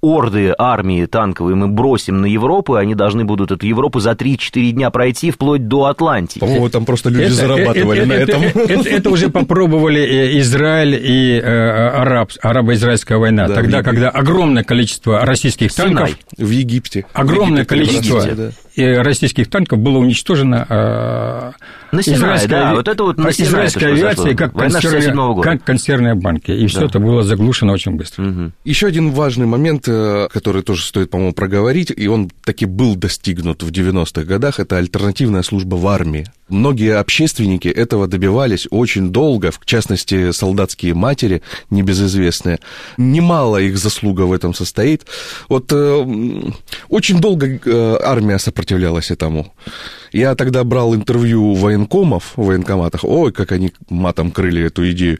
орды 0.00 0.54
армии 0.58 1.06
танковые 1.06 1.56
мы 1.56 1.68
бросим 1.68 2.20
на 2.20 2.26
Европу, 2.26 2.76
и 2.76 2.80
они 2.80 2.94
должны 2.94 3.24
будут 3.24 3.52
эту 3.52 3.64
Европу 3.64 4.00
за 4.00 4.10
3-4 4.10 4.70
дня 4.72 4.90
пройти 4.90 5.30
вплоть 5.30 5.66
до 5.66 5.86
Атлантики. 5.86 6.40
По-моему, 6.40 6.68
там 6.68 6.84
просто 6.84 7.08
люди 7.08 7.24
это, 7.24 7.34
зарабатывали 7.34 8.00
это, 8.00 8.08
на 8.08 8.12
это, 8.12 8.32
этом. 8.32 8.42
Это, 8.42 8.72
это, 8.72 8.88
это 8.88 9.10
уже 9.10 9.30
попробовали 9.30 10.00
э, 10.02 10.38
Израиль 10.40 10.94
и 10.94 11.40
э, 11.40 11.42
араб, 11.42 12.32
арабо-израильская 12.42 13.16
война. 13.16 13.48
Да, 13.48 13.54
Тогда, 13.54 13.82
когда 13.82 14.10
огромное 14.10 14.62
количество 14.62 15.24
российских 15.24 15.72
танков... 15.72 16.10
Синай. 16.10 16.46
В 16.46 16.50
Египте. 16.50 17.06
Огромное 17.14 17.64
в 17.64 17.70
Египте, 17.70 17.92
количество 17.92 18.18
Египте, 18.18 19.00
российских 19.00 19.48
танков 19.48 19.78
было 19.78 19.98
уничтожено 19.98 21.54
на 21.94 22.02
Синай, 22.02 22.18
израильской, 22.18 22.48
да, 22.48 22.74
вот 22.74 22.88
это 22.88 23.04
вот 23.04 23.18
на 23.18 23.28
израильской 23.28 23.92
авиации 23.92 24.34
как, 24.34 24.52
консервные, 24.52 25.42
как 25.42 25.64
консервные 25.64 26.14
банки. 26.14 26.50
И 26.50 26.62
да. 26.62 26.68
все 26.68 26.86
это 26.86 26.98
было 26.98 27.22
заглушено 27.22 27.72
очень 27.72 27.92
быстро. 27.92 28.24
Угу. 28.24 28.52
Еще 28.64 28.86
один 28.86 29.10
важный 29.10 29.46
момент, 29.46 29.84
э, 29.86 30.28
который 30.32 30.62
тоже 30.62 30.84
стоит, 30.84 31.10
по-моему, 31.10 31.32
проговорить, 31.32 31.92
и 31.96 32.06
он 32.08 32.30
таки 32.44 32.66
был 32.66 32.96
достигнут 32.96 33.62
в 33.62 33.70
90-х 33.70 34.24
годах, 34.24 34.60
это 34.60 34.78
альтернативная 34.78 35.42
служба 35.42 35.76
в 35.76 35.86
армии. 35.86 36.26
Многие 36.48 36.98
общественники 36.98 37.68
этого 37.68 38.06
добивались 38.06 38.66
очень 38.70 39.10
долго, 39.10 39.50
в 39.50 39.64
частности, 39.64 40.30
солдатские 40.32 40.94
матери, 40.94 41.42
небезызвестные. 41.70 42.58
Немало 42.98 43.58
их 43.58 43.78
заслуга 43.78 44.22
в 44.22 44.32
этом 44.32 44.52
состоит. 44.52 45.06
Вот 45.48 45.72
э, 45.72 46.06
очень 46.88 47.20
долго 47.20 47.46
э, 47.46 47.96
армия 48.02 48.38
сопротивлялась 48.38 49.10
этому. 49.10 49.54
Я 50.12 50.36
тогда 50.36 50.62
брал 50.62 50.94
интервью 50.94 51.42
у 51.42 51.54
военкомов 51.84 52.32
в 52.36 52.44
военкоматах. 52.44 53.04
Ой, 53.04 53.32
как 53.32 53.52
они 53.52 53.72
матом 53.88 54.30
крыли 54.30 54.64
эту 54.64 54.90
идею. 54.90 55.18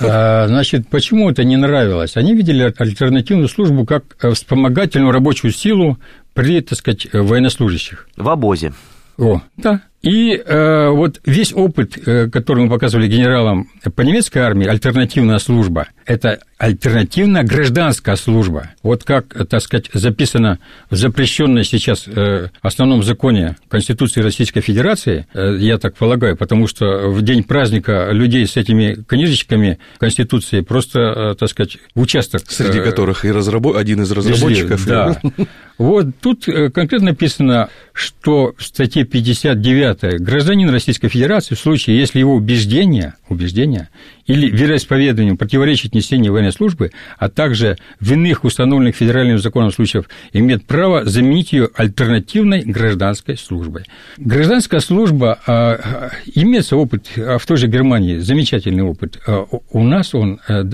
А, 0.00 0.46
значит, 0.48 0.88
почему 0.88 1.30
это 1.30 1.44
не 1.44 1.56
нравилось? 1.56 2.16
Они 2.16 2.34
видели 2.34 2.72
альтернативную 2.76 3.48
службу 3.48 3.84
как 3.84 4.04
вспомогательную 4.34 5.12
рабочую 5.12 5.52
силу 5.52 5.98
при, 6.34 6.60
так 6.60 6.78
сказать, 6.78 7.06
военнослужащих. 7.12 8.08
В 8.16 8.28
обозе. 8.28 8.72
О, 9.18 9.42
да. 9.56 9.82
И 10.02 10.34
э, 10.34 10.88
вот 10.88 11.20
весь 11.24 11.52
опыт, 11.52 11.96
э, 11.96 12.28
который 12.28 12.64
мы 12.64 12.70
показывали 12.70 13.06
генералам 13.06 13.70
по 13.94 14.02
немецкой 14.02 14.38
армии, 14.38 14.66
альтернативная 14.66 15.38
служба, 15.38 15.86
это 16.06 16.40
альтернативная 16.58 17.42
гражданская 17.42 18.14
служба. 18.14 18.70
Вот 18.82 19.02
как, 19.02 19.34
так 19.48 19.60
сказать, 19.60 19.90
записано 19.92 20.60
в 20.90 20.96
запрещенной 20.96 21.64
сейчас 21.64 22.04
э, 22.06 22.48
основном 22.62 23.02
законе 23.02 23.56
Конституции 23.68 24.20
Российской 24.20 24.60
Федерации, 24.60 25.26
э, 25.34 25.56
я 25.58 25.78
так 25.78 25.96
полагаю, 25.96 26.36
потому 26.36 26.68
что 26.68 27.08
в 27.08 27.22
день 27.22 27.42
праздника 27.42 28.10
людей 28.12 28.46
с 28.46 28.56
этими 28.56 28.94
книжечками 28.94 29.78
Конституции 29.98 30.60
просто, 30.60 31.00
э, 31.00 31.34
так 31.36 31.48
сказать, 31.48 31.78
в 31.94 32.00
участок... 32.00 32.42
Среди 32.48 32.78
э, 32.78 32.84
которых 32.84 33.24
и 33.24 33.32
разработ... 33.32 33.76
один 33.76 34.02
из 34.02 34.10
разработчиков. 34.12 34.86
Да. 34.86 35.20
Вот 35.78 36.06
тут 36.20 36.46
э, 36.46 36.70
конкретно 36.70 37.08
написано, 37.08 37.68
что 37.92 38.54
в 38.56 38.62
статье 38.62 39.04
59 39.04 39.91
гражданин 40.00 40.68
Российской 40.70 41.08
Федерации 41.08 41.54
в 41.54 41.58
случае, 41.58 41.98
если 41.98 42.18
его 42.18 42.34
убеждения, 42.34 43.14
убеждения 43.28 43.88
или 44.26 44.48
вероисповеданию 44.48 45.36
противоречит 45.36 45.94
несению 45.94 46.32
военной 46.32 46.52
службы, 46.52 46.92
а 47.18 47.28
также 47.28 47.76
в 48.00 48.12
иных 48.12 48.44
установленных 48.44 48.96
федеральным 48.96 49.38
законом 49.38 49.72
случаев, 49.72 50.08
имеет 50.32 50.64
право 50.64 51.04
заменить 51.04 51.52
ее 51.52 51.68
альтернативной 51.74 52.62
гражданской 52.62 53.36
службой. 53.36 53.84
Гражданская 54.18 54.80
служба, 54.80 55.38
а, 55.46 55.72
а, 55.74 56.10
имеется 56.34 56.76
опыт, 56.76 57.10
а 57.16 57.38
в 57.38 57.46
той 57.46 57.56
же 57.56 57.66
Германии 57.66 58.18
замечательный 58.18 58.82
опыт, 58.82 59.20
а, 59.26 59.46
у 59.70 59.82
нас 59.82 60.14
он 60.14 60.40
а, 60.48 60.64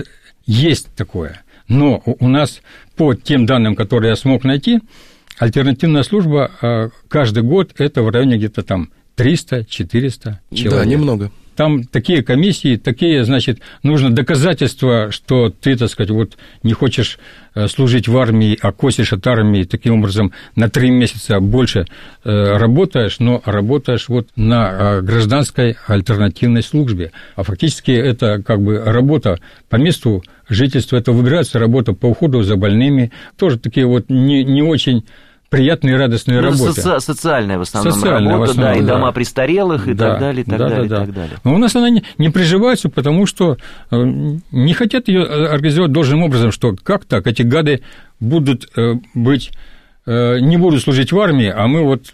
есть 0.45 0.87
такое, 0.95 1.41
но 1.67 2.01
у 2.05 2.27
нас 2.27 2.61
по 2.95 3.13
тем 3.13 3.45
данным, 3.45 3.75
которые 3.75 4.09
я 4.09 4.15
смог 4.15 4.43
найти, 4.43 4.79
альтернативная 5.39 6.03
служба 6.03 6.51
а, 6.61 6.89
каждый 7.07 7.43
год 7.43 7.73
это 7.77 8.03
в 8.03 8.09
районе 8.09 8.37
где-то 8.37 8.61
там 8.61 8.89
300-400 9.17 10.35
человек. 10.53 10.71
Да, 10.71 10.85
немного 10.85 11.31
там 11.59 11.83
такие 11.83 12.23
комиссии, 12.23 12.77
такие, 12.77 13.25
значит, 13.25 13.59
нужно 13.83 14.11
доказательства, 14.11 15.11
что 15.11 15.49
ты, 15.49 15.75
так 15.75 15.89
сказать, 15.89 16.09
вот 16.09 16.37
не 16.63 16.71
хочешь 16.71 17.19
э, 17.53 17.67
служить 17.67 18.07
в 18.07 18.17
армии, 18.17 18.57
а 18.61 18.71
косишь 18.71 19.11
от 19.11 19.27
армии, 19.27 19.63
таким 19.63 19.99
образом 19.99 20.31
на 20.55 20.69
три 20.69 20.89
месяца 20.89 21.41
больше 21.41 21.85
э, 22.23 22.57
работаешь, 22.57 23.19
но 23.19 23.41
работаешь 23.43 24.07
вот 24.07 24.29
на 24.37 24.69
э, 24.71 25.01
гражданской 25.01 25.75
альтернативной 25.85 26.63
службе. 26.63 27.11
А 27.35 27.43
фактически 27.43 27.91
это 27.91 28.41
как 28.41 28.61
бы 28.61 28.81
работа 28.81 29.37
по 29.67 29.75
месту 29.75 30.23
жительства, 30.47 30.95
это 30.95 31.11
выбирается 31.11 31.59
работа 31.59 31.91
по 31.91 32.05
уходу 32.05 32.41
за 32.41 32.55
больными, 32.55 33.11
тоже 33.37 33.59
такие 33.59 33.85
вот 33.85 34.05
не, 34.07 34.45
не 34.45 34.61
очень 34.61 35.03
приятные 35.49 35.95
и 35.95 35.97
радостные 35.97 36.41
ну, 36.41 36.49
работы. 36.49 36.79
Соци- 36.79 36.99
социальная 36.99 37.57
в 37.57 37.61
основном 37.61 37.93
социальная 37.93 38.31
работа, 38.33 38.47
в 38.47 38.51
основном, 38.51 38.73
да, 38.73 38.79
и 38.79 38.85
да. 38.85 38.93
дома 38.93 39.11
престарелых, 39.11 39.87
и 39.87 39.93
да, 39.93 40.11
так 40.11 40.19
далее, 40.19 40.41
и 40.41 40.49
так 40.49 40.59
да, 40.59 40.69
далее, 40.69 40.89
да, 40.89 40.97
да. 40.97 41.03
и 41.03 41.05
так 41.05 41.15
далее. 41.15 41.37
Но 41.43 41.53
у 41.55 41.57
нас 41.57 41.75
она 41.75 41.89
не, 41.89 42.03
не 42.17 42.29
приживается, 42.29 42.89
потому 42.89 43.25
что 43.25 43.57
э, 43.91 43.95
не 44.51 44.73
хотят 44.73 45.07
ее 45.07 45.23
организовать 45.23 45.91
должным 45.91 46.23
образом, 46.23 46.51
что 46.51 46.75
как 46.81 47.05
так, 47.05 47.27
эти 47.27 47.41
гады 47.41 47.81
будут 48.19 48.69
э, 48.77 48.95
быть, 49.13 49.51
э, 50.05 50.39
не 50.39 50.57
будут 50.57 50.83
служить 50.83 51.11
в 51.11 51.19
армии, 51.19 51.51
а 51.53 51.67
мы 51.67 51.83
вот 51.83 52.13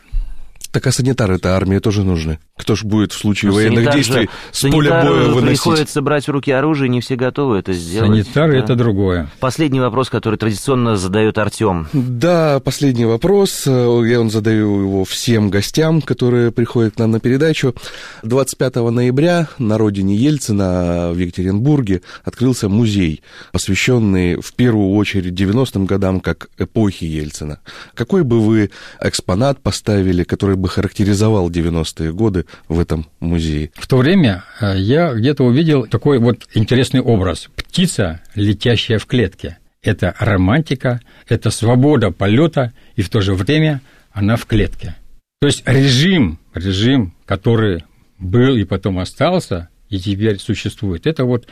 так 0.72 0.88
а 0.88 0.92
санитары-то 0.92 1.56
армии 1.56 1.80
тоже 1.80 2.04
нужны. 2.04 2.40
Кто 2.58 2.74
ж 2.76 2.86
будет 2.86 3.12
в 3.12 3.18
случае 3.18 3.50
Ну, 3.50 3.56
военных 3.58 3.80
санитар 3.80 3.96
действий 3.96 4.22
же- 4.24 4.30
с 4.54 4.62
поля 4.72 5.04
боя 5.04 5.28
выносить? 5.28 5.62
приходится 5.62 6.02
брать 6.02 6.26
в 6.26 6.32
руки 6.32 6.52
оружие, 6.52 6.88
не 6.88 7.02
все 7.02 7.18
готовы 7.18 7.58
это 7.58 7.74
сделать. 7.74 8.10
Санитары 8.10 8.54
Да. 8.54 8.60
это 8.60 8.76
другое. 8.78 9.30
Последний 9.42 9.82
вопрос, 9.82 10.10
который 10.10 10.38
традиционно 10.38 10.96
задает 10.96 11.38
Артем. 11.38 11.90
Да, 11.92 12.62
последний 12.62 13.04
вопрос. 13.04 13.64
Э, 13.68 14.02
Я 14.06 14.22
он 14.22 14.30
задаю 14.30 14.80
его 14.84 15.04
всем 15.04 15.50
гостям, 15.50 16.02
которые 16.02 16.52
приходят 16.52 16.96
к 16.96 16.98
нам 17.00 17.12
на 17.12 17.20
передачу. 17.20 17.76
25 18.24 18.90
ноября 18.90 19.50
на 19.58 19.78
родине 19.78 20.16
Ельцина 20.16 21.12
в 21.14 21.18
Екатеринбурге 21.18 22.04
открылся 22.24 22.70
музей, 22.70 23.22
посвященный 23.52 24.40
в 24.40 24.54
первую 24.54 24.92
очередь 24.96 25.34
90-м 25.34 25.86
годам 25.86 26.22
как 26.22 26.48
эпохи 26.58 27.04
Ельцина. 27.04 27.60
Какой 27.96 28.24
бы 28.24 28.40
вы 28.40 28.72
экспонат 29.02 29.60
поставили, 29.60 30.24
который 30.24 30.56
бы 30.56 30.70
характеризовал 30.70 31.50
90-е 31.50 32.14
годы 32.14 32.45
в 32.68 32.80
этом 32.80 33.08
музее? 33.20 33.72
В 33.76 33.88
то 33.88 33.98
время 33.98 34.44
э, 34.60 34.76
я 34.78 35.14
где-то 35.14 35.44
увидел 35.44 35.88
такой 35.88 36.20
вот 36.20 36.48
интересный 36.54 37.02
образ. 37.02 37.50
Птица, 37.56 38.22
летящая 38.36 39.00
в 39.00 39.06
клетке. 39.06 39.58
Это 39.82 40.16
романтика, 40.20 41.02
это 41.28 41.52
свобода 41.52 42.12
полета, 42.12 42.74
и 42.96 43.02
в 43.02 43.10
то 43.10 43.22
же 43.22 43.36
время 43.36 43.82
она 44.12 44.36
в 44.36 44.46
клетке. 44.46 44.96
То 45.42 45.48
есть 45.48 45.64
режим, 45.68 46.40
режим, 46.54 47.14
который 47.26 47.84
был 48.18 48.56
и 48.56 48.64
потом 48.64 49.00
остался, 49.00 49.70
и 49.90 50.00
теперь 50.00 50.40
существует, 50.40 51.06
это 51.06 51.26
вот, 51.26 51.48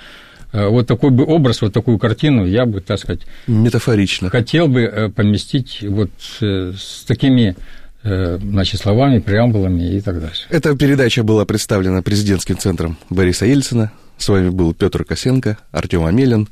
э, 0.51 0.65
вот 0.67 0.87
такой 0.87 1.11
бы 1.11 1.25
образ, 1.25 1.61
вот 1.61 1.73
такую 1.73 1.99
картину 1.99 2.45
я 2.45 2.65
бы, 2.65 2.81
так 2.81 2.99
сказать, 2.99 3.21
Метафорично. 3.47 4.29
хотел 4.29 4.67
бы 4.67 4.81
э, 4.81 5.09
поместить 5.09 5.83
вот 5.83 6.09
с 6.39 7.03
такими 7.05 7.55
значит, 8.03 8.81
словами, 8.81 9.19
преамбулами 9.19 9.95
и 9.95 10.01
так 10.01 10.19
дальше. 10.19 10.43
Эта 10.49 10.75
передача 10.75 11.23
была 11.23 11.45
представлена 11.45 12.01
президентским 12.01 12.57
центром 12.57 12.97
Бориса 13.09 13.45
Ельцина. 13.45 13.91
С 14.17 14.29
вами 14.29 14.49
был 14.49 14.73
Петр 14.73 15.03
Косенко, 15.05 15.57
Артем 15.71 16.05
Амелин 16.05 16.49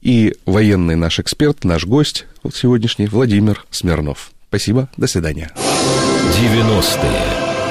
и 0.00 0.34
военный 0.46 0.96
наш 0.96 1.20
эксперт, 1.20 1.64
наш 1.64 1.86
гость 1.86 2.26
вот 2.42 2.54
сегодняшний 2.54 3.06
Владимир 3.06 3.64
Смирнов. 3.70 4.32
Спасибо, 4.48 4.88
до 4.96 5.06
свидания. 5.06 5.50
90-е. 5.54 7.43